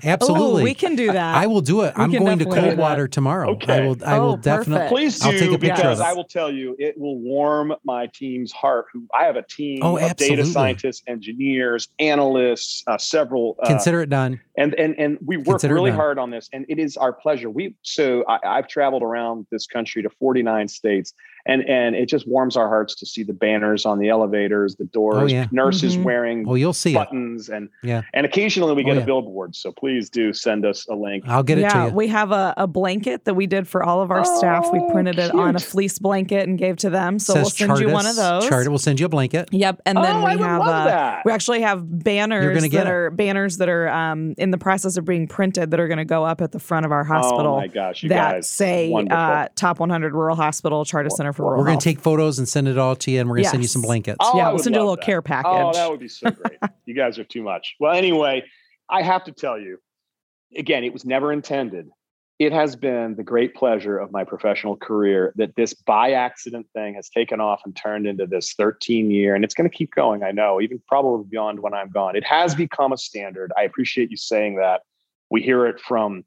[0.04, 0.62] Absolutely.
[0.62, 1.36] Ooh, we can do that.
[1.36, 1.96] I will do it.
[1.98, 2.70] We I'm going to definitely do that.
[2.70, 3.50] Coldwater tomorrow.
[3.50, 3.86] I Okay.
[3.86, 4.90] will I Oh, will definitely perfect.
[4.96, 6.10] Please do I'll take a picture because of it.
[6.10, 8.86] I will tell you it will warm my team's heart.
[8.94, 14.02] Who I have a team Oh, of data scientists, engineers, analysts, uh, several, uh, consider
[14.02, 14.40] it done.
[14.58, 17.50] and and and we work Consider really hard on this, and it is our pleasure.
[17.50, 21.14] We so I, I've traveled around this country to 49 states,
[21.48, 24.86] and and it just warms our hearts to see the banners on the elevators, the
[24.86, 25.48] doors, Oh, yeah.
[25.52, 26.04] nurses Mhm.
[26.04, 26.96] wearing Oh, you'll see it.
[26.96, 28.02] buttons, and Yeah.
[28.14, 29.04] and occasionally we Oh, get yeah.
[29.04, 29.56] a billboard.
[29.56, 31.24] So please do send us a link.
[31.28, 31.96] I'll get it yeah, to you.
[31.96, 34.68] we have a, a blanket that we did for all of our staff.
[34.72, 37.20] We Oh, printed it on a fleece blanket and gave to them.
[37.20, 38.40] So we'll Says send you one of Chartis.
[38.42, 38.50] those.
[38.50, 39.50] Charter will send you a blanket.
[39.52, 41.26] Yep, and oh, then we I would have love uh, that.
[41.26, 42.94] we actually have banners gonna get that it.
[42.94, 46.06] are banners that are um, in the process of being printed that are going to
[46.06, 47.54] go up at the front of our hospital.
[47.54, 51.44] Oh my gosh, you that guys, say uh, Top 100 Rural Hospital Chartis Center for
[51.44, 53.46] Rural We're going to take photos and send it all to you, and we're going
[53.46, 54.18] to send you some blankets.
[54.20, 55.06] Oh, yeah, we'll send you a little that.
[55.06, 55.52] care package.
[55.54, 56.60] Oh, that would be so great.
[56.86, 57.76] you guys are too much.
[57.80, 58.44] Well, anyway,
[58.90, 59.78] I have to tell you,
[60.56, 61.90] again, it was never intended.
[62.40, 66.94] It has been the great pleasure of my professional career that this by accident thing
[66.94, 70.24] has taken off and turned into this 13 year, and it's going to keep going.
[70.24, 72.16] I know, even probably beyond when I'm gone.
[72.16, 73.52] It has become a standard.
[73.58, 74.82] I appreciate you saying that.
[75.30, 76.24] We hear it from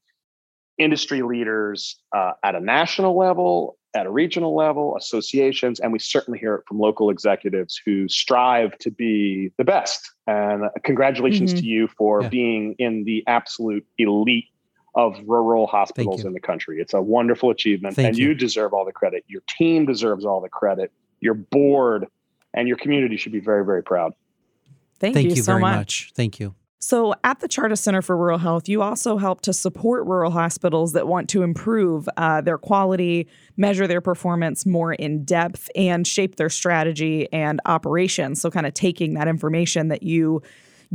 [0.79, 6.39] industry leaders uh, at a national level, at a regional level, associations, and we certainly
[6.39, 10.11] hear it from local executives who strive to be the best.
[10.27, 11.61] And congratulations mm-hmm.
[11.61, 12.29] to you for yeah.
[12.29, 14.47] being in the absolute elite
[14.95, 16.81] of rural hospitals in the country.
[16.81, 18.29] It's a wonderful achievement, Thank and you.
[18.29, 19.25] you deserve all the credit.
[19.29, 20.93] Your team deserves all the credit.
[21.21, 22.07] Your board
[22.55, 24.15] and your community should be very, very proud.
[24.99, 25.77] Thank, Thank you, you so very much.
[25.77, 26.13] much.
[26.15, 26.55] Thank you.
[26.83, 30.95] So, at the Chartis Center for Rural Health, you also help to support rural hospitals
[30.95, 36.37] that want to improve uh, their quality, measure their performance more in depth, and shape
[36.37, 38.41] their strategy and operations.
[38.41, 40.41] So, kind of taking that information that you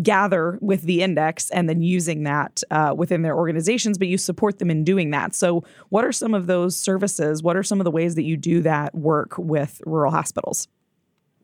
[0.01, 4.57] gather with the index and then using that uh, within their organizations, but you support
[4.57, 5.35] them in doing that.
[5.35, 7.43] So, what are some of those services?
[7.43, 10.67] What are some of the ways that you do that work with rural hospitals?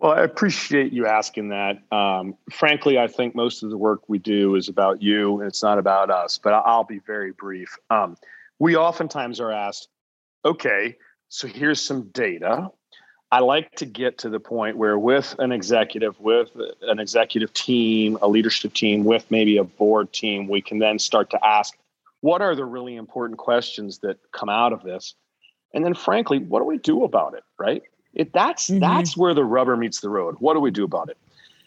[0.02, 1.78] Well, I appreciate you asking that.
[1.92, 5.62] Um, frankly, I think most of the work we do is about you, and it's
[5.62, 6.40] not about us.
[6.40, 7.78] But I'll be very brief.
[7.92, 8.18] Um,
[8.58, 9.90] we oftentimes are asked,
[10.44, 10.98] "Okay,
[11.30, 12.72] so here's some data."
[13.32, 16.50] I like to get to the point where, with an executive, with
[16.82, 21.30] an executive team, a leadership team, with maybe a board team, we can then start
[21.30, 21.78] to ask,
[22.22, 25.14] "What are the really important questions that come out of this?"
[25.76, 27.44] And then, frankly, what do we do about it?
[27.60, 27.84] Right?
[28.14, 28.80] It, that's mm-hmm.
[28.80, 30.36] that's where the rubber meets the road.
[30.40, 31.18] What do we do about it?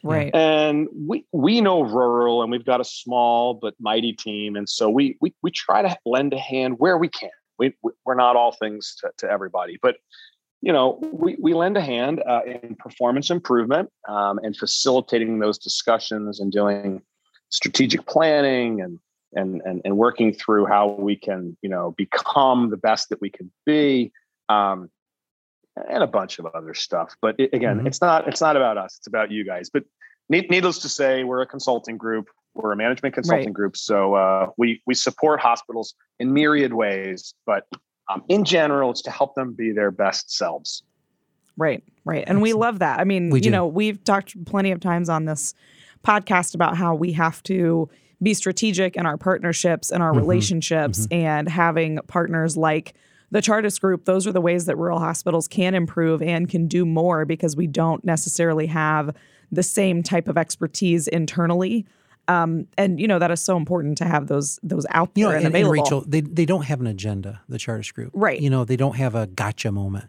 [0.03, 0.35] Right.
[0.35, 4.91] And we we know rural, and we've got a small but mighty team, and so
[4.91, 7.31] we we we try to lend a hand where we can.
[7.59, 9.97] We we're not all things to, to everybody, but
[10.61, 15.57] you know we we lend a hand uh, in performance improvement um, and facilitating those
[15.57, 17.01] discussions and doing
[17.49, 18.99] strategic planning and
[19.33, 23.31] and and and working through how we can you know become the best that we
[23.31, 24.13] can be.
[24.51, 24.91] Um,
[25.77, 27.17] and a bunch of other stuff.
[27.21, 27.87] But it, again, mm-hmm.
[27.87, 29.71] it's not it's not about us; it's about you guys.
[29.71, 29.85] But
[30.29, 32.29] needless to say, we're a consulting group.
[32.55, 33.55] We're a management consulting right.
[33.55, 37.35] group, so uh, we we support hospitals in myriad ways.
[37.47, 37.67] But
[38.09, 40.83] um, in general, it's to help them be their best selves.
[41.57, 43.01] Right, right, and we love that.
[43.01, 45.55] I mean, you know, we've talked plenty of times on this
[46.05, 47.89] podcast about how we have to
[48.23, 50.21] be strategic in our partnerships and our mm-hmm.
[50.21, 51.27] relationships, mm-hmm.
[51.27, 52.95] and having partners like
[53.31, 56.85] the Chartis Group, those are the ways that rural hospitals can improve and can do
[56.85, 59.15] more because we don't necessarily have
[59.51, 61.87] the same type of expertise internally.
[62.27, 65.29] Um, and you know that is so important to have those those out there you
[65.29, 65.73] know, and, and, available.
[65.75, 67.43] And Rachel, they they don't have an agenda.
[67.51, 68.41] The Chartis Group, right?
[68.41, 70.07] You know, they don't have a gotcha moment.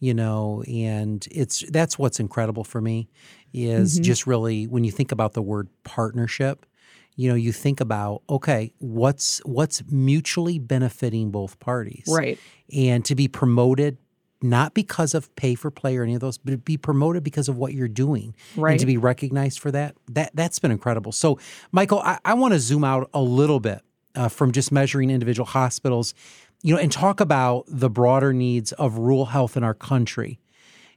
[0.00, 3.08] You know, and it's that's what's incredible for me
[3.52, 4.04] is mm-hmm.
[4.04, 6.64] just really when you think about the word partnership
[7.18, 12.38] you know you think about okay what's what's mutually benefiting both parties right
[12.74, 13.98] and to be promoted
[14.40, 17.56] not because of pay for play or any of those, but be promoted because of
[17.56, 18.70] what you're doing, right?
[18.70, 21.10] And to be recognized for that, that that's been incredible.
[21.10, 21.40] So,
[21.72, 23.82] Michael, I, I want to zoom out a little bit
[24.14, 26.14] uh, from just measuring individual hospitals,
[26.62, 30.38] you know, and talk about the broader needs of rural health in our country.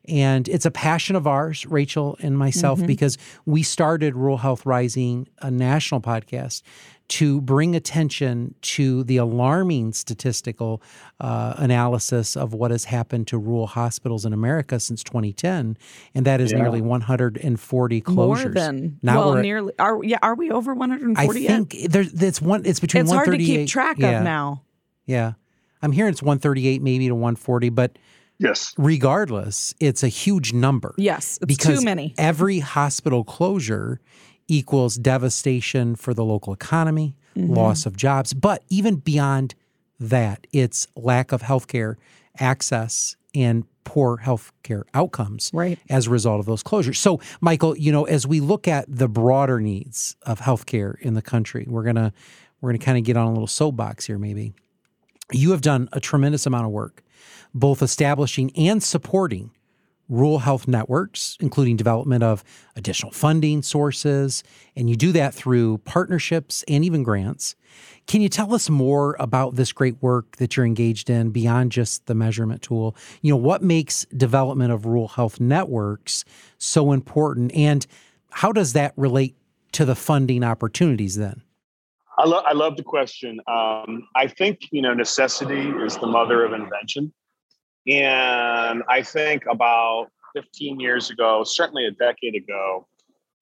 [0.06, 2.88] And it's a passion of ours, Rachel and myself, mm-hmm.
[2.88, 6.64] because we started Rural Health Rising, a national podcast,
[7.12, 10.82] to bring attention to the alarming statistical
[11.20, 15.78] uh, analysis of what has happened to rural hospitals in America since 2010,
[16.16, 16.60] and that is yeah.
[16.60, 18.16] nearly 140 closures.
[18.16, 19.74] More than now well, nearly.
[19.78, 20.20] Are yeah?
[20.22, 21.44] Are we over 140?
[21.44, 22.66] I think there's it's one.
[22.66, 23.04] It's between.
[23.04, 24.64] It's hard to keep track yeah, of now.
[25.06, 25.34] Yeah,
[25.82, 27.98] I'm hearing it's 138 maybe to 140, but
[28.42, 28.74] Yes.
[28.78, 30.96] Regardless, it's a huge number.
[30.98, 32.16] Yes, it's because too many.
[32.18, 34.02] every hospital closure
[34.48, 37.54] equals devastation for the local economy, mm-hmm.
[37.54, 39.54] loss of jobs, but even beyond
[40.00, 41.96] that, it's lack of healthcare
[42.40, 45.78] access and poor healthcare outcomes right.
[45.90, 46.98] as a result of those closures.
[46.98, 51.22] So, Michael, you know, as we look at the broader needs of healthcare in the
[51.22, 52.12] country, we're gonna
[52.60, 54.54] we're gonna kind of get on a little soapbox here, maybe.
[55.32, 57.04] You have done a tremendous amount of work
[57.54, 59.52] both establishing and supporting
[60.12, 62.44] rural health networks, including development of
[62.76, 64.44] additional funding sources,
[64.76, 67.56] and you do that through partnerships and even grants.
[68.08, 72.08] Can you tell us more about this great work that you're engaged in beyond just
[72.08, 72.96] the measurement tool?
[73.22, 76.26] You know, what makes development of rural health networks
[76.58, 77.88] so important, and
[78.32, 79.38] how does that relate
[79.74, 81.42] to the funding opportunities then?
[82.22, 83.40] I, lo- I love the question.
[83.48, 87.12] Um, I think you know necessity is the mother of invention.
[87.88, 92.88] And I think about 15 years ago, certainly a decade ago,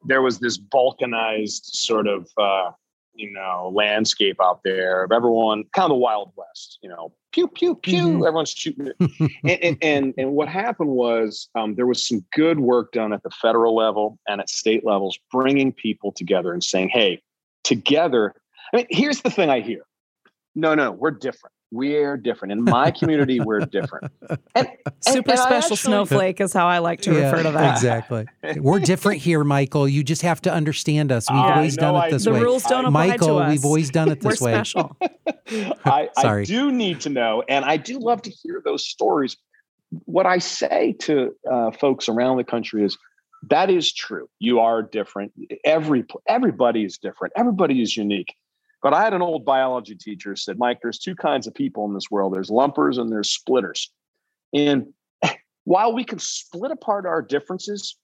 [0.05, 2.71] there was this balkanized sort of uh,
[3.15, 7.49] you know landscape out there of everyone kind of the wild west you know pew
[7.49, 8.25] pew pew mm-hmm.
[8.25, 8.91] everyone's shooting
[9.43, 13.21] and, and, and and what happened was um, there was some good work done at
[13.23, 17.21] the federal level and at state levels bringing people together and saying hey
[17.63, 18.33] together
[18.73, 19.81] i mean here's the thing i hear
[20.55, 22.51] no no we're different we're different.
[22.51, 24.11] In my community, we're different.
[24.55, 24.67] And,
[25.01, 27.75] Super and, and special actually, snowflake is how I like to yeah, refer to that.
[27.75, 28.25] Exactly.
[28.57, 29.87] we're different here, Michael.
[29.87, 31.29] You just have to understand us.
[31.29, 32.39] We've always done it this the way.
[32.39, 33.49] The rules don't apply Michael, to us.
[33.49, 34.53] we've always done it this we're way.
[34.53, 34.97] Special.
[35.85, 39.37] I, I do need to know, and I do love to hear those stories.
[40.05, 42.97] What I say to uh, folks around the country is
[43.49, 44.29] that is true.
[44.39, 45.31] You are different.
[45.63, 47.33] Every everybody is different.
[47.37, 48.35] Everybody is unique.
[48.81, 51.93] But I had an old biology teacher said, Mike, there's two kinds of people in
[51.93, 52.33] this world.
[52.33, 53.91] There's lumpers and there's splitters.
[54.53, 54.93] And
[55.65, 57.97] while we can split apart our differences,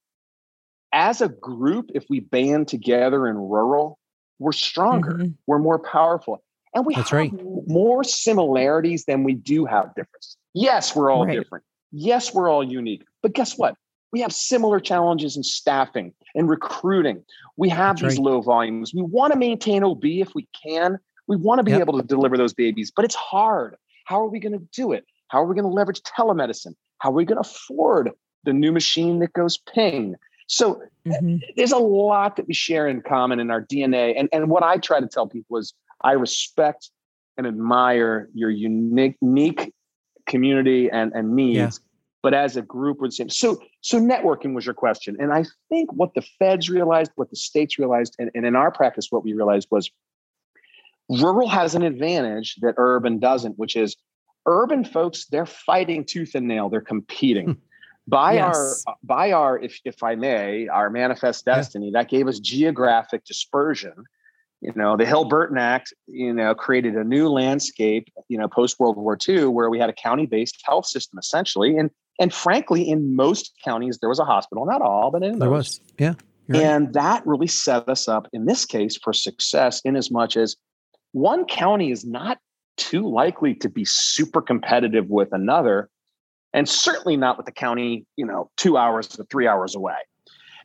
[0.92, 4.00] as a group, if we band together in rural,
[4.40, 5.32] we're stronger, mm-hmm.
[5.48, 6.44] we're more powerful.
[6.74, 7.32] And we That's have right.
[7.68, 10.36] more similarities than we do have differences.
[10.54, 11.34] Yes, we're all right.
[11.34, 11.64] different.
[11.92, 13.04] Yes, we're all unique.
[13.22, 13.76] But guess what?
[14.12, 17.24] We have similar challenges in staffing and recruiting.
[17.58, 18.32] We have That's these right.
[18.32, 18.94] low volumes.
[18.94, 21.00] We want to maintain OB if we can.
[21.28, 21.82] We want to be yep.
[21.82, 23.76] able to deliver those babies, but it's hard.
[24.06, 25.06] How are we going to do it?
[25.30, 26.76] How are we going to leverage telemedicine?
[27.00, 28.12] How are we going to afford
[28.44, 30.16] the new machine that goes ping?
[30.48, 31.38] So mm-hmm.
[31.58, 34.14] there's a lot that we share in common in our DNA.
[34.18, 36.92] And, and what I try to tell people is I respect
[37.38, 39.74] and admire your unique, unique
[40.28, 41.58] community and, and needs.
[41.58, 41.85] Yeah
[42.26, 43.30] but as a group we're the same.
[43.30, 45.16] So so networking was your question.
[45.20, 48.72] And I think what the feds realized, what the states realized, and, and in our
[48.72, 49.92] practice, what we realized was
[51.08, 53.96] rural has an advantage that urban doesn't, which is
[54.48, 57.46] urban folks, they're fighting tooth and nail, they're competing.
[57.46, 57.60] Hmm.
[58.08, 58.84] by yes.
[58.88, 62.00] our by our if if I may, our manifest destiny, yeah.
[62.00, 64.04] that gave us geographic dispersion
[64.66, 68.98] you know the hill-burton act you know created a new landscape you know post world
[68.98, 73.54] war ii where we had a county-based health system essentially and and frankly, in most
[73.64, 75.82] counties, there was a hospital, not all, but in there most.
[75.82, 75.94] was.
[76.00, 76.14] Yeah.
[76.54, 76.94] And right.
[76.94, 80.56] that really set us up in this case for success in as much as
[81.12, 82.38] one county is not
[82.78, 85.90] too likely to be super competitive with another,
[86.54, 89.96] and certainly not with the county, you know, two hours to three hours away.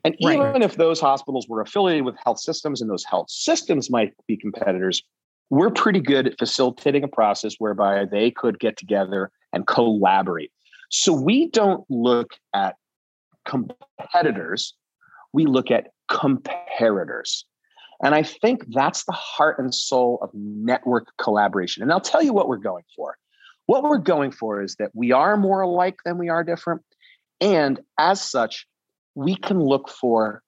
[0.04, 0.34] And right.
[0.34, 4.36] even if those hospitals were affiliated with health systems and those health systems might be
[4.36, 5.02] competitors,
[5.50, 10.52] we're pretty good at facilitating a process whereby they could get together and collaborate.
[10.90, 12.76] So we don't look at
[13.44, 14.74] competitors,
[15.32, 17.44] we look at comparators.
[18.02, 21.82] And I think that's the heart and soul of network collaboration.
[21.82, 23.16] And I'll tell you what we're going for.
[23.66, 26.82] What we're going for is that we are more alike than we are different.
[27.40, 28.66] And as such,
[29.14, 30.42] we can look for,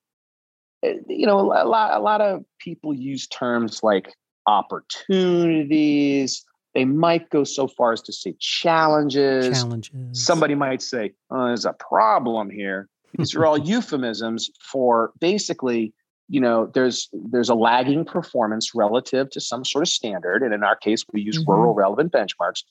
[0.83, 4.13] eh, you know, a lot, a lot of people use terms like
[4.47, 9.61] opportunities, they might go so far as to say challenges.
[9.61, 10.25] Challenges.
[10.25, 12.89] Somebody might say, oh, there's a problem here.
[13.17, 15.93] These are all euphemisms for basically,
[16.29, 20.41] you know, there's there's a lagging performance relative to some sort of standard.
[20.41, 21.51] And in our case, we use mm-hmm.
[21.51, 22.63] rural relevant benchmarks.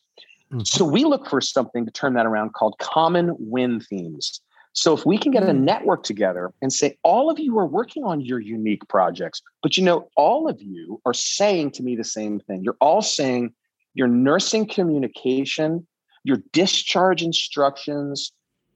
[0.52, 0.60] Mm-hmm.
[0.64, 4.40] So we look for something to turn that around called common win themes.
[4.74, 5.60] So if we can get a mm.
[5.60, 9.84] network together and say, all of you are working on your unique projects, but you
[9.84, 12.62] know, all of you are saying to me the same thing.
[12.62, 13.52] You're all saying,
[13.94, 15.86] your nursing communication,
[16.24, 18.32] your discharge instructions,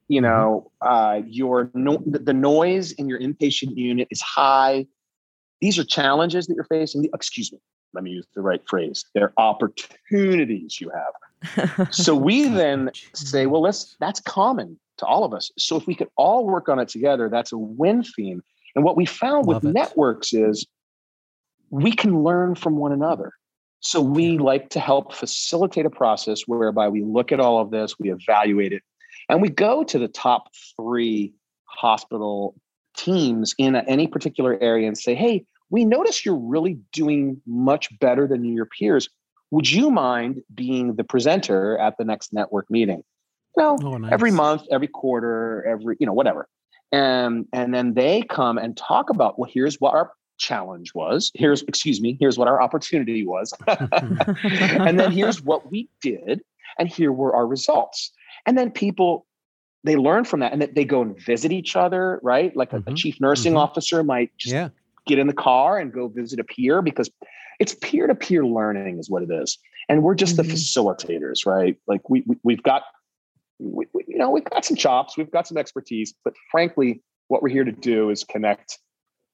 [0.09, 0.31] you mm-hmm.
[0.31, 4.87] know, uh, your no, the noise in your inpatient unit is high.
[5.63, 7.09] These are challenges that you're facing.
[7.15, 7.59] Excuse me,
[7.95, 9.07] let me use the right phrase.
[9.15, 11.91] They're opportunities you have.
[11.91, 15.51] so we then say, well, let's that's common to all of us.
[15.59, 18.43] So if we could all work on it together, that's a win theme.
[18.75, 19.75] And what we found Love with it.
[19.75, 20.67] networks is
[21.71, 23.33] we can learn from one another.
[23.81, 27.99] So we like to help facilitate a process whereby we look at all of this,
[27.99, 28.83] we evaluate it,
[29.29, 32.55] and we go to the top three hospital
[32.97, 38.27] teams in any particular area and say, hey, we notice you're really doing much better
[38.27, 39.09] than your peers.
[39.51, 43.03] Would you mind being the presenter at the next network meeting?
[43.57, 44.13] Well, oh, nice.
[44.13, 46.47] every month, every quarter, every, you know, whatever.
[46.93, 51.33] And, and then they come and talk about, well, here's what our challenge was.
[51.35, 53.55] Here's, excuse me, here's what our opportunity was.
[53.67, 56.43] and then here's what we did.
[56.79, 58.13] And here were our results.
[58.45, 59.27] And then people,
[59.85, 62.55] they learn from that and that they go and visit each other, right?
[62.55, 62.93] Like a, mm-hmm.
[62.93, 63.59] a chief nursing mm-hmm.
[63.59, 64.69] officer might just yeah.
[65.07, 67.11] get in the car and go visit a peer because
[67.59, 69.59] it's peer to peer learning, is what it is.
[69.89, 70.49] And we're just mm-hmm.
[70.49, 71.79] the facilitators, right?
[71.87, 72.83] Like we, we have got,
[73.59, 77.43] we, we, you know, we've got some chops, we've got some expertise, but frankly, what
[77.43, 78.79] we're here to do is connect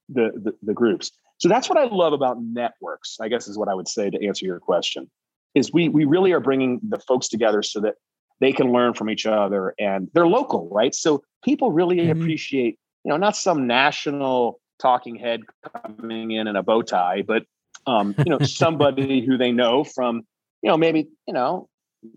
[0.08, 1.10] the, the, the groups.
[1.38, 3.16] So that's what I love about networks.
[3.20, 5.10] I guess is what I would say to answer your question.
[5.54, 7.96] Is we we really are bringing the folks together so that
[8.40, 10.94] they can learn from each other and they're local, right?
[10.94, 12.22] So people really mm-hmm.
[12.22, 15.42] appreciate, you know, not some national talking head
[15.84, 17.44] coming in in a bow tie, but
[17.86, 20.22] um, you know, somebody who they know from
[20.62, 21.68] you know, maybe, you know,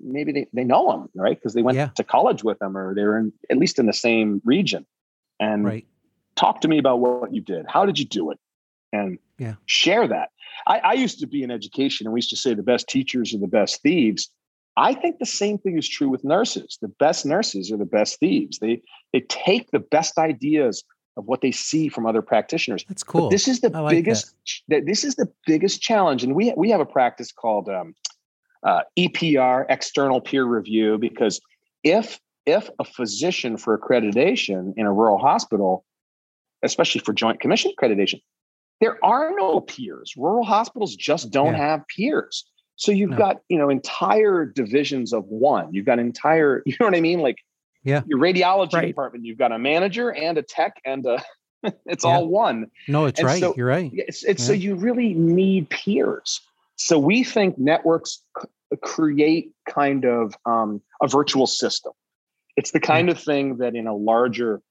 [0.02, 1.38] maybe they, they know them, right?
[1.38, 1.90] Because they went Yeah.
[1.96, 4.86] to college with them or they're in at least in the same region.
[5.40, 5.86] And Right.
[6.36, 7.66] talk to me about what you did.
[7.68, 8.40] How did you do it?
[8.92, 9.56] And Yeah.
[9.66, 10.30] share that.
[10.68, 13.34] I, I used to be in education and we used to say the best teachers
[13.34, 14.30] are the best thieves.
[14.78, 16.78] I think the same thing is true with nurses.
[16.82, 18.60] The best nurses are the best thieves.
[18.60, 18.82] They
[19.14, 20.84] they take the best ideas
[21.18, 22.84] of what they see from other practitioners.
[22.90, 23.30] That's But cool.
[23.30, 24.34] this is the I like biggest.
[24.68, 24.86] That.
[24.86, 27.96] This is the biggest challenge, and we we have a practice called um,
[28.66, 31.40] uh, EPR, external peer review, because
[31.84, 35.84] if if a physician for accreditation in a rural hospital,
[36.64, 38.22] especially for Joint Commission accreditation,
[38.82, 40.14] there are no peers.
[40.18, 41.70] Rural hospitals just don't Yeah.
[41.70, 42.46] have peers.
[42.76, 43.18] So you've No.
[43.18, 45.74] got you know entire divisions of one.
[45.74, 46.62] You've got entire.
[46.66, 47.20] You know what I mean?
[47.20, 47.38] Like
[47.84, 48.02] Yeah.
[48.08, 48.88] your radiology Right.
[48.88, 49.26] department.
[49.26, 51.24] You've got a manager and a tech and a.
[51.86, 52.12] it's Yeah.
[52.18, 52.68] all one.
[52.88, 53.40] no, it's and right.
[53.40, 53.92] so- You're right.
[53.94, 56.42] Yeah, It's, it's so you really need peers.
[56.76, 58.48] So we think networks c-
[58.82, 61.94] create kind of um, a virtual system.
[62.58, 64.62] It's the kind of thing that in a larger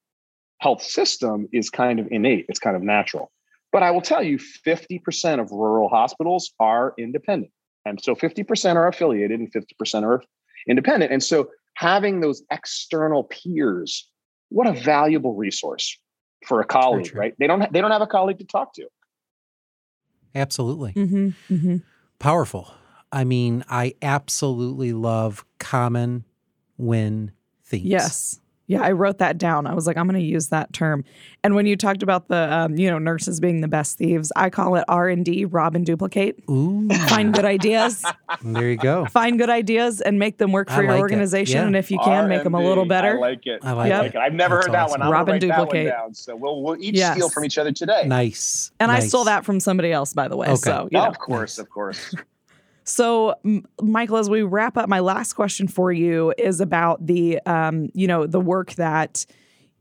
[0.60, 2.46] health system is kind of innate.
[2.48, 3.30] It's kind of natural.
[3.72, 7.52] But I will tell you, 50% of rural hospitals are independent.
[7.84, 10.22] And so 50% are affiliated and 50% are
[10.68, 11.12] independent.
[11.12, 14.08] And so having those external peers,
[14.48, 15.98] what a valuable resource
[16.46, 17.34] for a colleague, right?
[17.38, 18.86] They don't ha- they don't have a colleague to talk to.
[20.34, 20.92] Absolutely.
[20.92, 21.76] Mm-hmm, mm-hmm.
[22.18, 22.72] Powerful.
[23.14, 26.24] I mean, I absolutely love common
[26.76, 27.30] win
[27.64, 27.86] themes.
[27.86, 28.40] Yes.
[28.66, 29.66] Yeah, I wrote that down.
[29.66, 31.04] I was like, I'm going to use that term.
[31.44, 34.48] And when you talked about the, um, you know, nurses being the best thieves, I
[34.48, 36.42] call it R and D, rob and duplicate.
[36.50, 36.88] Ooh.
[37.08, 38.02] Find good ideas,
[38.42, 39.04] there you go.
[39.04, 41.02] find good ideas, and make them work I for your like it.
[41.02, 41.56] organization.
[41.58, 41.66] Yeah.
[41.66, 43.18] And if you can, make them a little better.
[43.18, 43.60] I like it.
[43.62, 44.04] I like Yep.
[44.06, 44.14] it.
[44.14, 44.16] it.
[44.18, 45.02] I've never That's heard that one.
[45.02, 45.92] I'm Rob and write that one duplicate.
[45.92, 46.14] down.
[46.14, 47.16] So we'll we'll each Yes.
[47.16, 48.04] steal from each other today.
[48.06, 48.72] Nice.
[48.80, 50.46] and I stole that from somebody else, by the way.
[50.48, 50.56] Okay.
[50.56, 51.10] So, you No, know.
[51.10, 52.14] of course, of course.
[52.84, 53.34] So,
[53.80, 58.06] Michael, as we wrap up, my last question for you is about the, um, you
[58.06, 59.24] know, the work that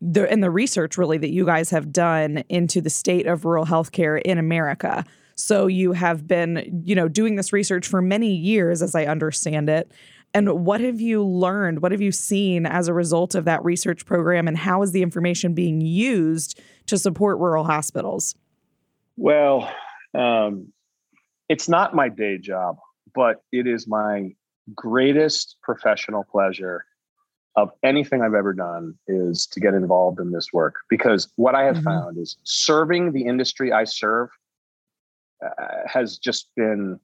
[0.01, 3.66] the and the research really that you guys have done into the state of rural
[3.66, 5.06] healthcare in America.
[5.36, 9.70] So you have been, you know, doing this research for many years, as I understand
[9.70, 9.91] it.
[10.34, 11.82] And what have you learned?
[11.82, 14.47] What have you seen as a result of that research program?
[14.47, 18.36] And how is the information being used to support rural hospitals?
[19.16, 19.72] Well,
[20.18, 20.74] um,
[21.49, 22.78] it's not my day job,
[23.14, 24.34] but it is my
[24.76, 26.86] greatest professional pleasure
[27.55, 31.64] of anything I've ever done is to get involved in this work because what I
[31.64, 31.84] have Mhm.
[31.84, 34.30] found is serving the industry I serve
[35.45, 36.99] uh, has just been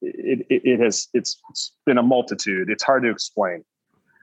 [0.00, 2.70] it, it, it has it's, it's been a multitude.
[2.70, 3.64] It's hard to explain.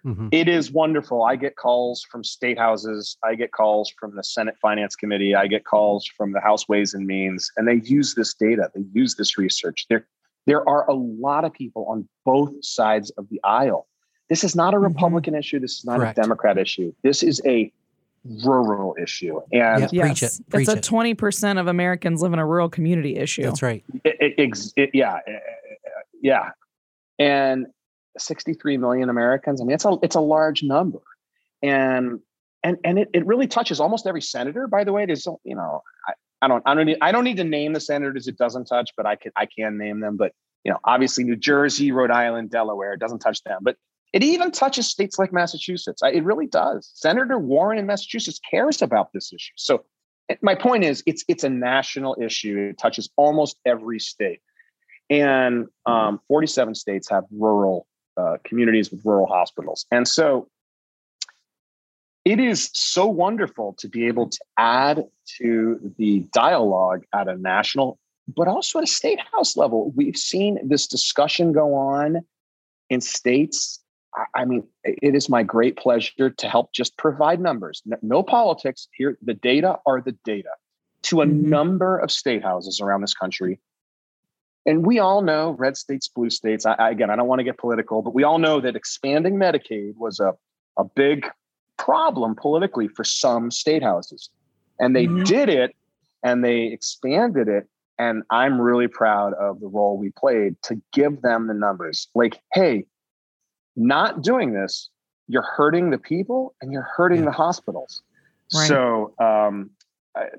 [0.03, 0.29] Mhm.
[0.31, 1.23] It is wonderful.
[1.23, 3.17] I get calls from state houses.
[3.23, 5.35] I get calls from the Senate Finance Committee.
[5.35, 8.71] I get calls from the House Ways and Means, and they use this data.
[8.73, 9.85] They use this research.
[9.89, 10.05] There,
[10.49, 13.87] there are a lot of people on both sides of the aisle.
[14.29, 14.83] This is not a Mhm.
[14.93, 15.59] Republican issue.
[15.59, 16.17] This is not Correct.
[16.17, 16.93] a Democrat issue.
[17.03, 17.71] This is a
[18.43, 20.01] rural issue, and Yeah.
[20.03, 20.49] Preach yes, it.
[20.49, 20.83] Preach it's a it.
[20.83, 23.43] twenty percent of Americans live in a rural community issue.
[23.43, 23.83] That's right.
[24.03, 25.39] it, it, ex- it- yeah, uh,
[26.21, 26.51] yeah,
[27.17, 27.67] and
[28.17, 29.61] 63 million Americans.
[29.61, 30.99] I mean, it's a it's a large number,
[31.63, 32.19] and
[32.63, 34.67] and and it, it really touches almost every senator.
[34.67, 35.81] By the way, there's you know
[36.41, 38.91] I, don't I don't need I don't need to name the senators it doesn't touch,
[38.95, 40.17] but I can I can name them.
[40.17, 40.33] But
[40.63, 43.75] you know, obviously New Jersey, Rhode Island, Delaware, it doesn't touch them, but
[44.11, 46.01] it even touches states like Massachusetts.
[46.03, 46.91] I- It really does.
[46.95, 49.53] Senator Warren in Massachusetts cares about this issue.
[49.55, 49.83] So
[50.29, 52.69] eh, my point is, it's it's a national issue.
[52.71, 54.39] It touches almost every state,
[55.09, 57.85] and um, 47 states have rural
[58.17, 60.47] uh, communities with rural hospitals, and so
[62.25, 65.03] it is so wonderful to be able to add
[65.37, 67.97] to the dialogue at a national,
[68.27, 69.91] but also at a state house level.
[69.95, 72.25] We've seen this discussion go on
[72.89, 73.83] in states.
[74.35, 77.83] I- mean, it is my great pleasure to help just provide numbers.
[78.01, 79.17] No, politics here.
[79.21, 80.49] The data are the data
[81.03, 81.43] to a Mhm.
[81.43, 83.59] number of state houses around this country.
[84.65, 86.65] And we all know red states, blue states.
[86.65, 89.35] I, I- again, I don't want to get political, but we all know that expanding
[89.35, 90.35] Medicaid was a,
[90.77, 91.27] a big
[91.79, 94.29] problem politically for some state houses.
[94.79, 95.25] And they Mhm.
[95.25, 95.75] did it
[96.23, 97.67] and they expanded it.
[97.97, 102.07] And I'm really proud of the role we played to give them the numbers.
[102.13, 102.85] Like, hey,
[103.75, 104.89] not doing this,
[105.27, 107.25] you're hurting the people and you're hurting Yeah.
[107.25, 108.03] the hospitals.
[108.53, 108.67] Right.
[108.67, 109.71] So um,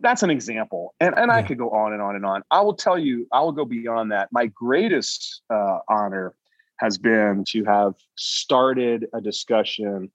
[0.00, 0.94] that's an example.
[1.00, 2.42] And, and I could go on and on and on.
[2.50, 4.28] I will tell you, I will go beyond that.
[4.32, 6.34] My greatest uh, honor
[6.78, 10.10] has been to have started a discussion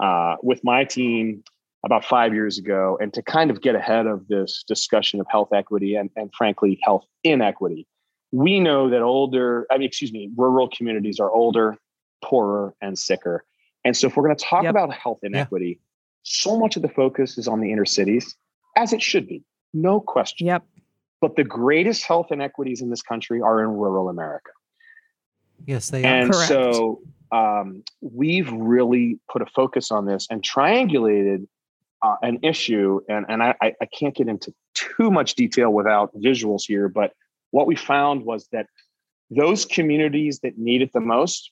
[0.00, 1.42] uh, with my team
[1.84, 5.52] about five years ago and to kind of get ahead of this discussion of health
[5.52, 7.86] equity and, and frankly, health inequity.
[8.32, 11.76] we know that older, I mean, excuse me, rural communities are older,
[12.22, 13.44] poorer, and sicker.
[13.84, 14.70] And so if we're going to talk yep.
[14.70, 15.84] about health inequity, yeah.
[16.24, 18.36] so much of the focus is on the inner cities,
[18.76, 20.46] as it should be, no question.
[20.46, 20.64] Yep.
[21.20, 24.50] But the greatest health inequities in this country are in rural America.
[25.66, 26.06] Yes, they are.
[26.06, 26.48] And Correct.
[26.48, 27.00] so
[27.32, 31.46] um, we've really put a focus on this and triangulated
[32.02, 33.00] uh, an issue.
[33.08, 37.12] And, and I, I can't get into too much detail without visuals here, but
[37.50, 38.66] what we found was that
[39.30, 41.50] those communities that need it the most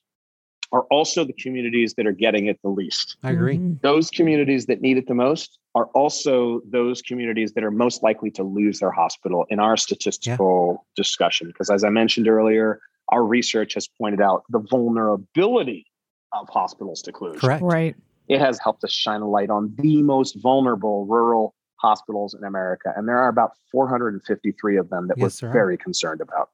[0.72, 3.16] are also the communities that are getting it the least.
[3.22, 3.56] I agree.
[3.56, 3.74] Mm-hmm.
[3.82, 8.30] Those communities that need it the most are also those communities that are most likely
[8.32, 11.02] to lose their hospital in our statistical yeah.
[11.02, 11.48] discussion.
[11.48, 15.86] Because as I mentioned earlier, our research has pointed out the vulnerability
[16.32, 17.38] of hospitals to close.
[17.40, 17.62] Correct.
[17.62, 17.94] Right.
[18.28, 22.92] It has helped us shine a light on the most vulnerable rural hospitals in America.
[22.96, 26.50] And there are about 453 of them that yes, we're very concerned about.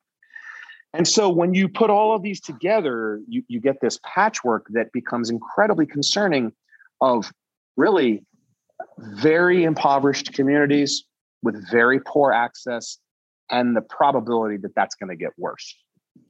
[0.94, 4.92] And so when you put all of these together, you, you get this patchwork that
[4.92, 6.53] becomes incredibly concerning
[7.00, 7.32] of
[7.76, 8.24] really
[8.98, 11.05] very impoverished communities
[11.42, 12.98] with very poor access
[13.50, 15.74] and the probability that that's going to get worse.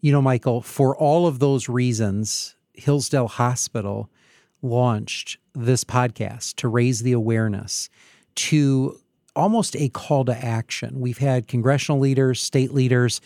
[0.00, 4.10] You know, Michael, for all of those reasons, Hillsdale Hospital
[4.62, 7.88] launched this podcast to raise the awareness
[8.34, 8.98] to
[9.34, 11.00] almost a call to action.
[11.00, 13.20] We've had congressional leaders, state leaders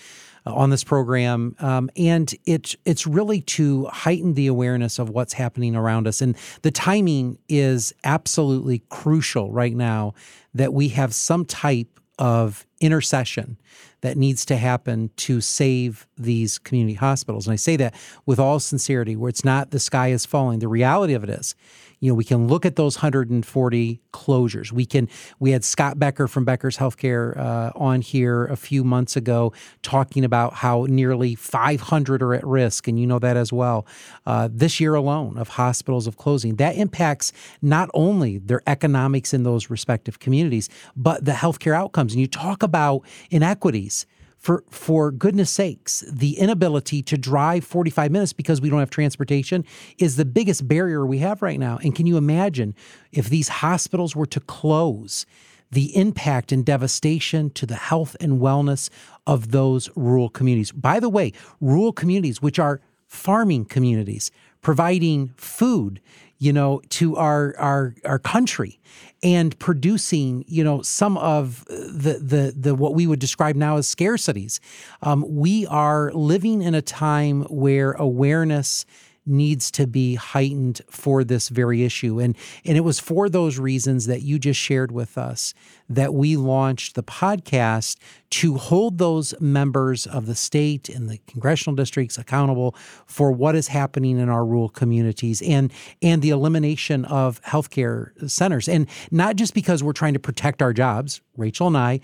[0.46, 5.32] uh, on this program, um, and it's it's really to heighten the awareness of what's
[5.32, 6.20] happening around us.
[6.20, 10.14] And the timing is absolutely crucial right now
[10.54, 13.56] that we have some type of intercession
[14.00, 17.46] that needs to happen to save these community hospitals.
[17.46, 17.94] And I say that
[18.24, 20.58] with all sincerity, where it's not the sky is falling.
[20.58, 21.54] The reality of it is
[22.00, 24.70] you know, we can look at those 140 closures.
[24.70, 25.08] We can.
[25.38, 30.24] We had Scott Becker from Becker's Healthcare uh, on here a few months ago talking
[30.24, 33.86] about how nearly 500 are at risk, and you know that as well.
[34.26, 37.32] Uh, this year alone, of hospitals of closing, that impacts
[37.62, 42.12] not only their economics in those respective communities, but the healthcare outcomes.
[42.12, 44.06] And you talk about inequities
[44.46, 49.64] for for goodness sakes, the inability to drive 45 minutes because we don't have transportation
[49.98, 51.80] is the biggest barrier we have right now.
[51.82, 52.72] And can you imagine
[53.10, 55.26] if these hospitals were to close?
[55.72, 58.88] the impact and devastation to the health and wellness
[59.26, 60.70] of those rural communities.
[60.70, 64.30] By the way, rural communities, which are farming communities,
[64.62, 66.00] providing food
[66.38, 68.78] you know, to our our our country
[69.22, 73.92] and producing, you know, some of the the the what we would describe now as
[73.92, 74.60] scarcities.
[75.02, 78.84] Um, we are living in a time where awareness
[79.26, 82.20] needs to be heightened for this very issue.
[82.20, 85.52] And, and it was for those reasons that you just shared with us
[85.88, 87.96] that we launched the podcast
[88.30, 92.74] to hold those members of the state and the congressional districts accountable
[93.06, 95.72] for what is happening in our rural communities and,
[96.02, 98.68] and the elimination of healthcare centers.
[98.68, 102.00] And not just because we're trying to protect our jobs, Rachel and I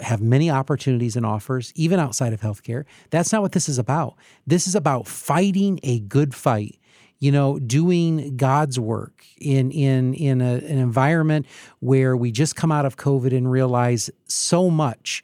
[0.00, 2.84] have many opportunities and offers, even outside of healthcare.
[3.10, 4.14] That's not what this is about.
[4.46, 6.78] This is about fighting a good fight.
[7.18, 11.46] You know, doing God's work in in in a, an environment
[11.80, 15.22] where we just come out of COVID and realize so much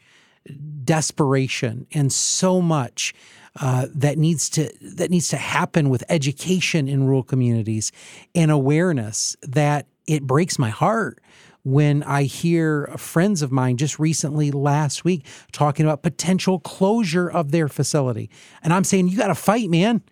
[0.84, 3.14] desperation and so much
[3.60, 7.92] uh, that needs to that needs to happen with education in rural communities
[8.34, 11.18] and awareness that it breaks my heart
[11.66, 17.50] when I hear friends of mine just recently last week talking about potential closure of
[17.50, 18.30] their facility.
[18.62, 20.02] And I'm saying, you got to fight, man.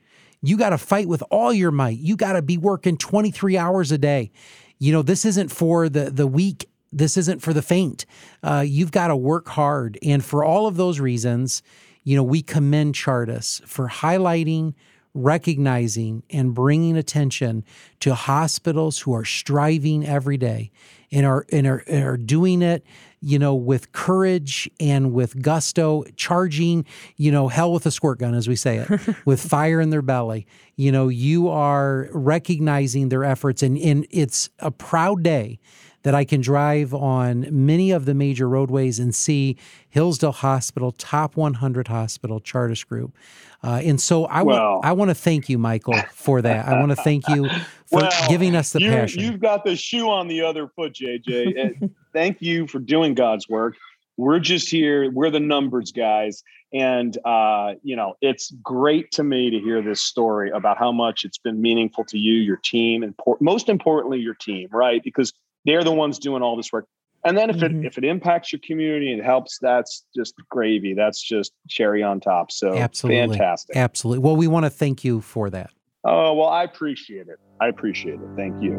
[0.43, 1.99] You got to fight with all your might.
[1.99, 4.33] You got to be working 23 hours a day.
[4.81, 6.69] You know, this isn't for the, the weak.
[6.91, 8.05] This isn't for the faint.
[8.43, 9.97] Uh, you've got to work hard.
[10.03, 11.63] And for all of those reasons,
[12.03, 14.75] you know, we commend Chartis for highlighting
[15.15, 17.65] recognizing and bringing attention
[18.01, 20.73] to hospitals who are striving every day
[21.13, 22.85] and are and are, and are doing it
[23.21, 26.85] you know with courage and with gusto charging
[27.17, 30.03] you know hell with a squirt gun as we say it with fire in their
[30.03, 30.47] belly.
[30.77, 35.61] You know you are recognizing their efforts and, and it's a proud day
[36.05, 39.57] that I can drive on many of the major roadways and see
[39.89, 43.17] Hillsdale Hospital, top 100 hospital, Chartis Group.
[43.63, 46.69] Uh, and so I well, want I want to thank you, Michael, for that.
[46.69, 47.49] I want to thank you
[47.87, 49.23] for well, giving us the you, passion.
[49.23, 51.91] You've got the shoe on the other foot, JJ.
[52.13, 53.77] thank you for doing God's work.
[54.19, 55.11] We're just here.
[55.11, 56.45] We're the numbers guys,
[56.75, 61.25] and uh, you know it's great to me to hear this story about how much
[61.25, 65.03] it's been meaningful to you, your team, and por- most importantly, your team, right?
[65.03, 65.33] Because
[65.65, 66.87] they're the ones doing all this work.
[67.25, 67.85] And then if mm-hmm.
[67.85, 70.93] it if it impacts your community and helps, that's just gravy.
[70.93, 72.53] That's just cherry on top.
[72.53, 73.77] So absolutely fantastic.
[73.77, 74.19] Absolutely.
[74.19, 75.71] Well, we want to thank you for that.
[76.05, 77.39] Oh well, I appreciate it.
[77.61, 78.29] I appreciate it.
[78.37, 78.75] Thank you.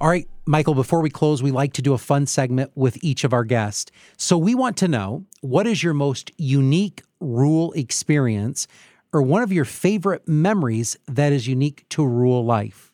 [0.00, 3.24] All right, Michael, before we close, we like to do a fun segment with each
[3.24, 3.90] of our guests.
[4.18, 8.66] So we want to know what is your most unique rural experience
[9.14, 12.92] or one of your favorite memories that is unique to rural life?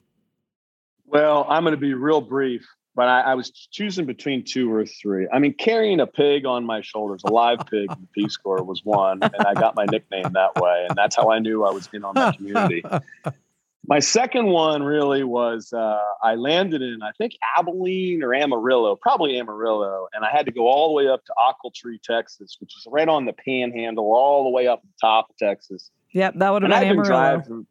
[1.07, 2.64] Well, I'm going to be real brief,
[2.95, 5.27] but I, I, was choosing between two or three.
[5.33, 8.62] I mean, carrying a pig on my shoulders, a live pig in the Peace Corps
[8.62, 11.73] was one, and I got my nickname that way, and that's how I knew I
[11.73, 12.85] was in on my community.
[13.87, 19.39] my second one really was uh, I landed in I think Abilene or Amarillo, probably
[19.39, 22.87] Amarillo, and I had to go all the way up to Ochiltree, Texas, which is
[22.89, 25.91] right on the Panhandle, all the way up the top of Texas.
[26.13, 27.05] Yep, that would have been Amarillo.
[27.09, 27.67] Driving,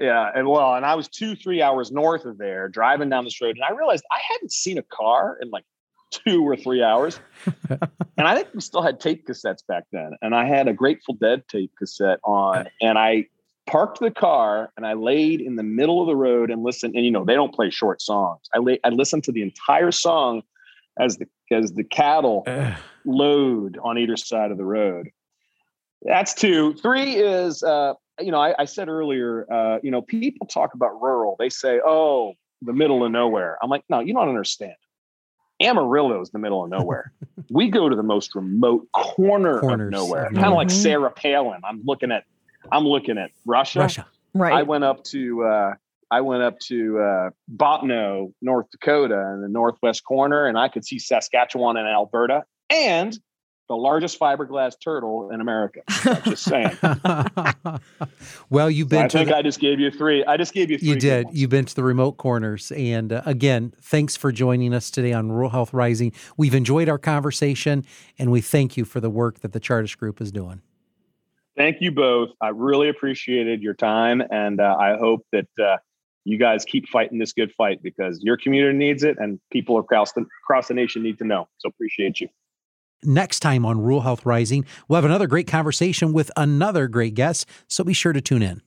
[0.00, 3.40] yeah, and well, and I was two, three hours north of there, driving down this
[3.40, 5.64] road, and I realized I hadn't seen a car in like
[6.10, 7.20] two or three hours.
[7.68, 10.12] and I think we still had tape cassettes back then.
[10.22, 13.26] And I had a Grateful Dead tape cassette on, and I
[13.66, 16.94] parked the car and I laid in the middle of the road and listened.
[16.94, 18.48] And you know, they don't play short songs.
[18.54, 20.42] I lay, I listened to the entire song
[20.98, 22.44] as the as the cattle
[23.04, 25.10] lowed on either side of the road.
[26.02, 26.74] That's two.
[26.74, 31.00] Three is uh, you know, I, I said earlier, uh, you know, people talk about
[31.00, 31.36] rural.
[31.38, 34.74] They say, "Oh, the middle of nowhere." I'm like, no, you don't understand.
[35.60, 37.12] Amarillo is the middle of nowhere.
[37.50, 40.82] we go to the most remote corner Corners of nowhere, kind of like mm-hmm.
[40.82, 41.60] Sarah Palin.
[41.64, 42.24] I'm looking at,
[42.70, 43.80] I'm looking at Russia.
[43.80, 44.06] Russia.
[44.34, 44.52] Right.
[44.52, 45.74] I went up to, uh,
[46.10, 50.84] I went up to uh, Bottineau, North Dakota, in the northwest corner, and I could
[50.84, 53.18] see Saskatchewan and Alberta, and
[53.68, 55.80] the largest fiberglass turtle in America.
[56.24, 56.76] just saying.
[58.50, 59.04] well, you've been.
[59.04, 60.24] I think the, I just gave you three.
[60.24, 60.78] I just gave you.
[60.80, 61.26] you did.
[61.32, 65.30] You've been to the remote corners, and uh, again, thanks for joining us today on
[65.30, 66.12] Rural Health Rising.
[66.36, 67.84] We've enjoyed our conversation,
[68.18, 70.62] and we thank you for the work that the Chartis Group is doing.
[71.56, 72.30] Thank you both.
[72.40, 75.48] I really appreciated your time, and uh, I hope that.
[75.60, 75.78] Uh,
[76.28, 80.10] you guys keep fighting this good fight because your community needs it and people across
[80.10, 81.46] the, across the nation need to know.
[81.58, 82.28] So appreciate you.
[83.04, 87.46] Next time on Rural Health Rising, we'll have another great conversation with another great guest,
[87.68, 88.62] so be sure to tune in.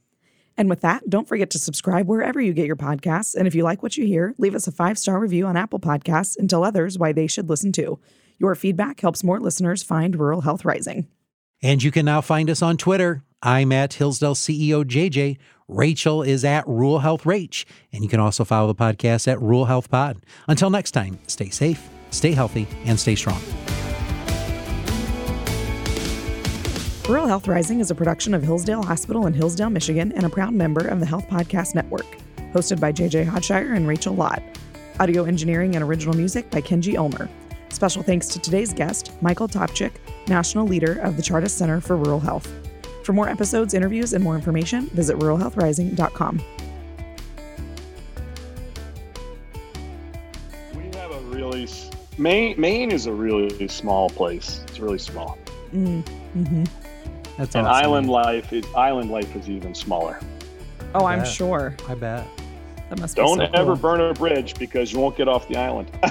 [0.59, 3.33] And with that, don't forget to subscribe wherever you get your podcasts.
[3.33, 5.79] And if you like what you hear, leave us a five star review on Apple
[5.79, 7.97] Podcasts and tell others why they should listen too.
[8.39, 11.07] Your feedback helps more listeners find Rural Health Rising.
[11.61, 13.23] And you can now find us on Twitter.
[13.41, 15.37] I'm at Hillsdale CEO JJ.
[15.69, 17.63] Rachel is at Rural Health Rach.
[17.93, 20.25] And you can also follow the podcast at Rural Health Pod.
[20.47, 23.41] Until next time, stay safe, stay healthy, and stay strong.
[27.09, 30.53] Rural Health Rising is a production of Hillsdale Hospital in Hillsdale, Michigan, and a proud
[30.53, 32.05] member of the Health Podcast Network.
[32.53, 34.43] Hosted by JJ Hodshire and Rachel Lott.
[34.99, 37.27] Audio engineering and original music by Kenji Ulmer.
[37.69, 39.93] Special thanks to today's guest, Michael Topchik,
[40.27, 42.47] National Leader of the Chartis Center for Rural Health.
[43.03, 46.41] For more episodes, interviews, and more information, visit ruralhealthrising.com.
[50.75, 51.67] We have a really
[52.19, 52.61] Maine.
[52.61, 54.63] Maine is a really small place.
[54.67, 55.39] It's really small.
[55.73, 56.03] Mm,
[56.35, 56.63] mm-hmm.
[57.39, 57.85] That's and awesome.
[57.85, 60.19] island life is island life is even smaller.
[60.93, 61.73] Oh, I'm sure.
[61.87, 62.27] I bet.
[62.89, 63.75] That must Don't so ever cool.
[63.77, 65.87] burn a bridge because you won't get off the island.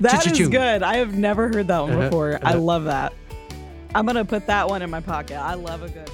[0.00, 0.82] that is good.
[0.82, 2.02] I have never heard that one uh-huh.
[2.04, 2.38] before.
[2.42, 2.60] I uh-huh.
[2.60, 3.12] love that.
[3.94, 5.36] I'm gonna put that one in my pocket.
[5.36, 6.10] I love a good.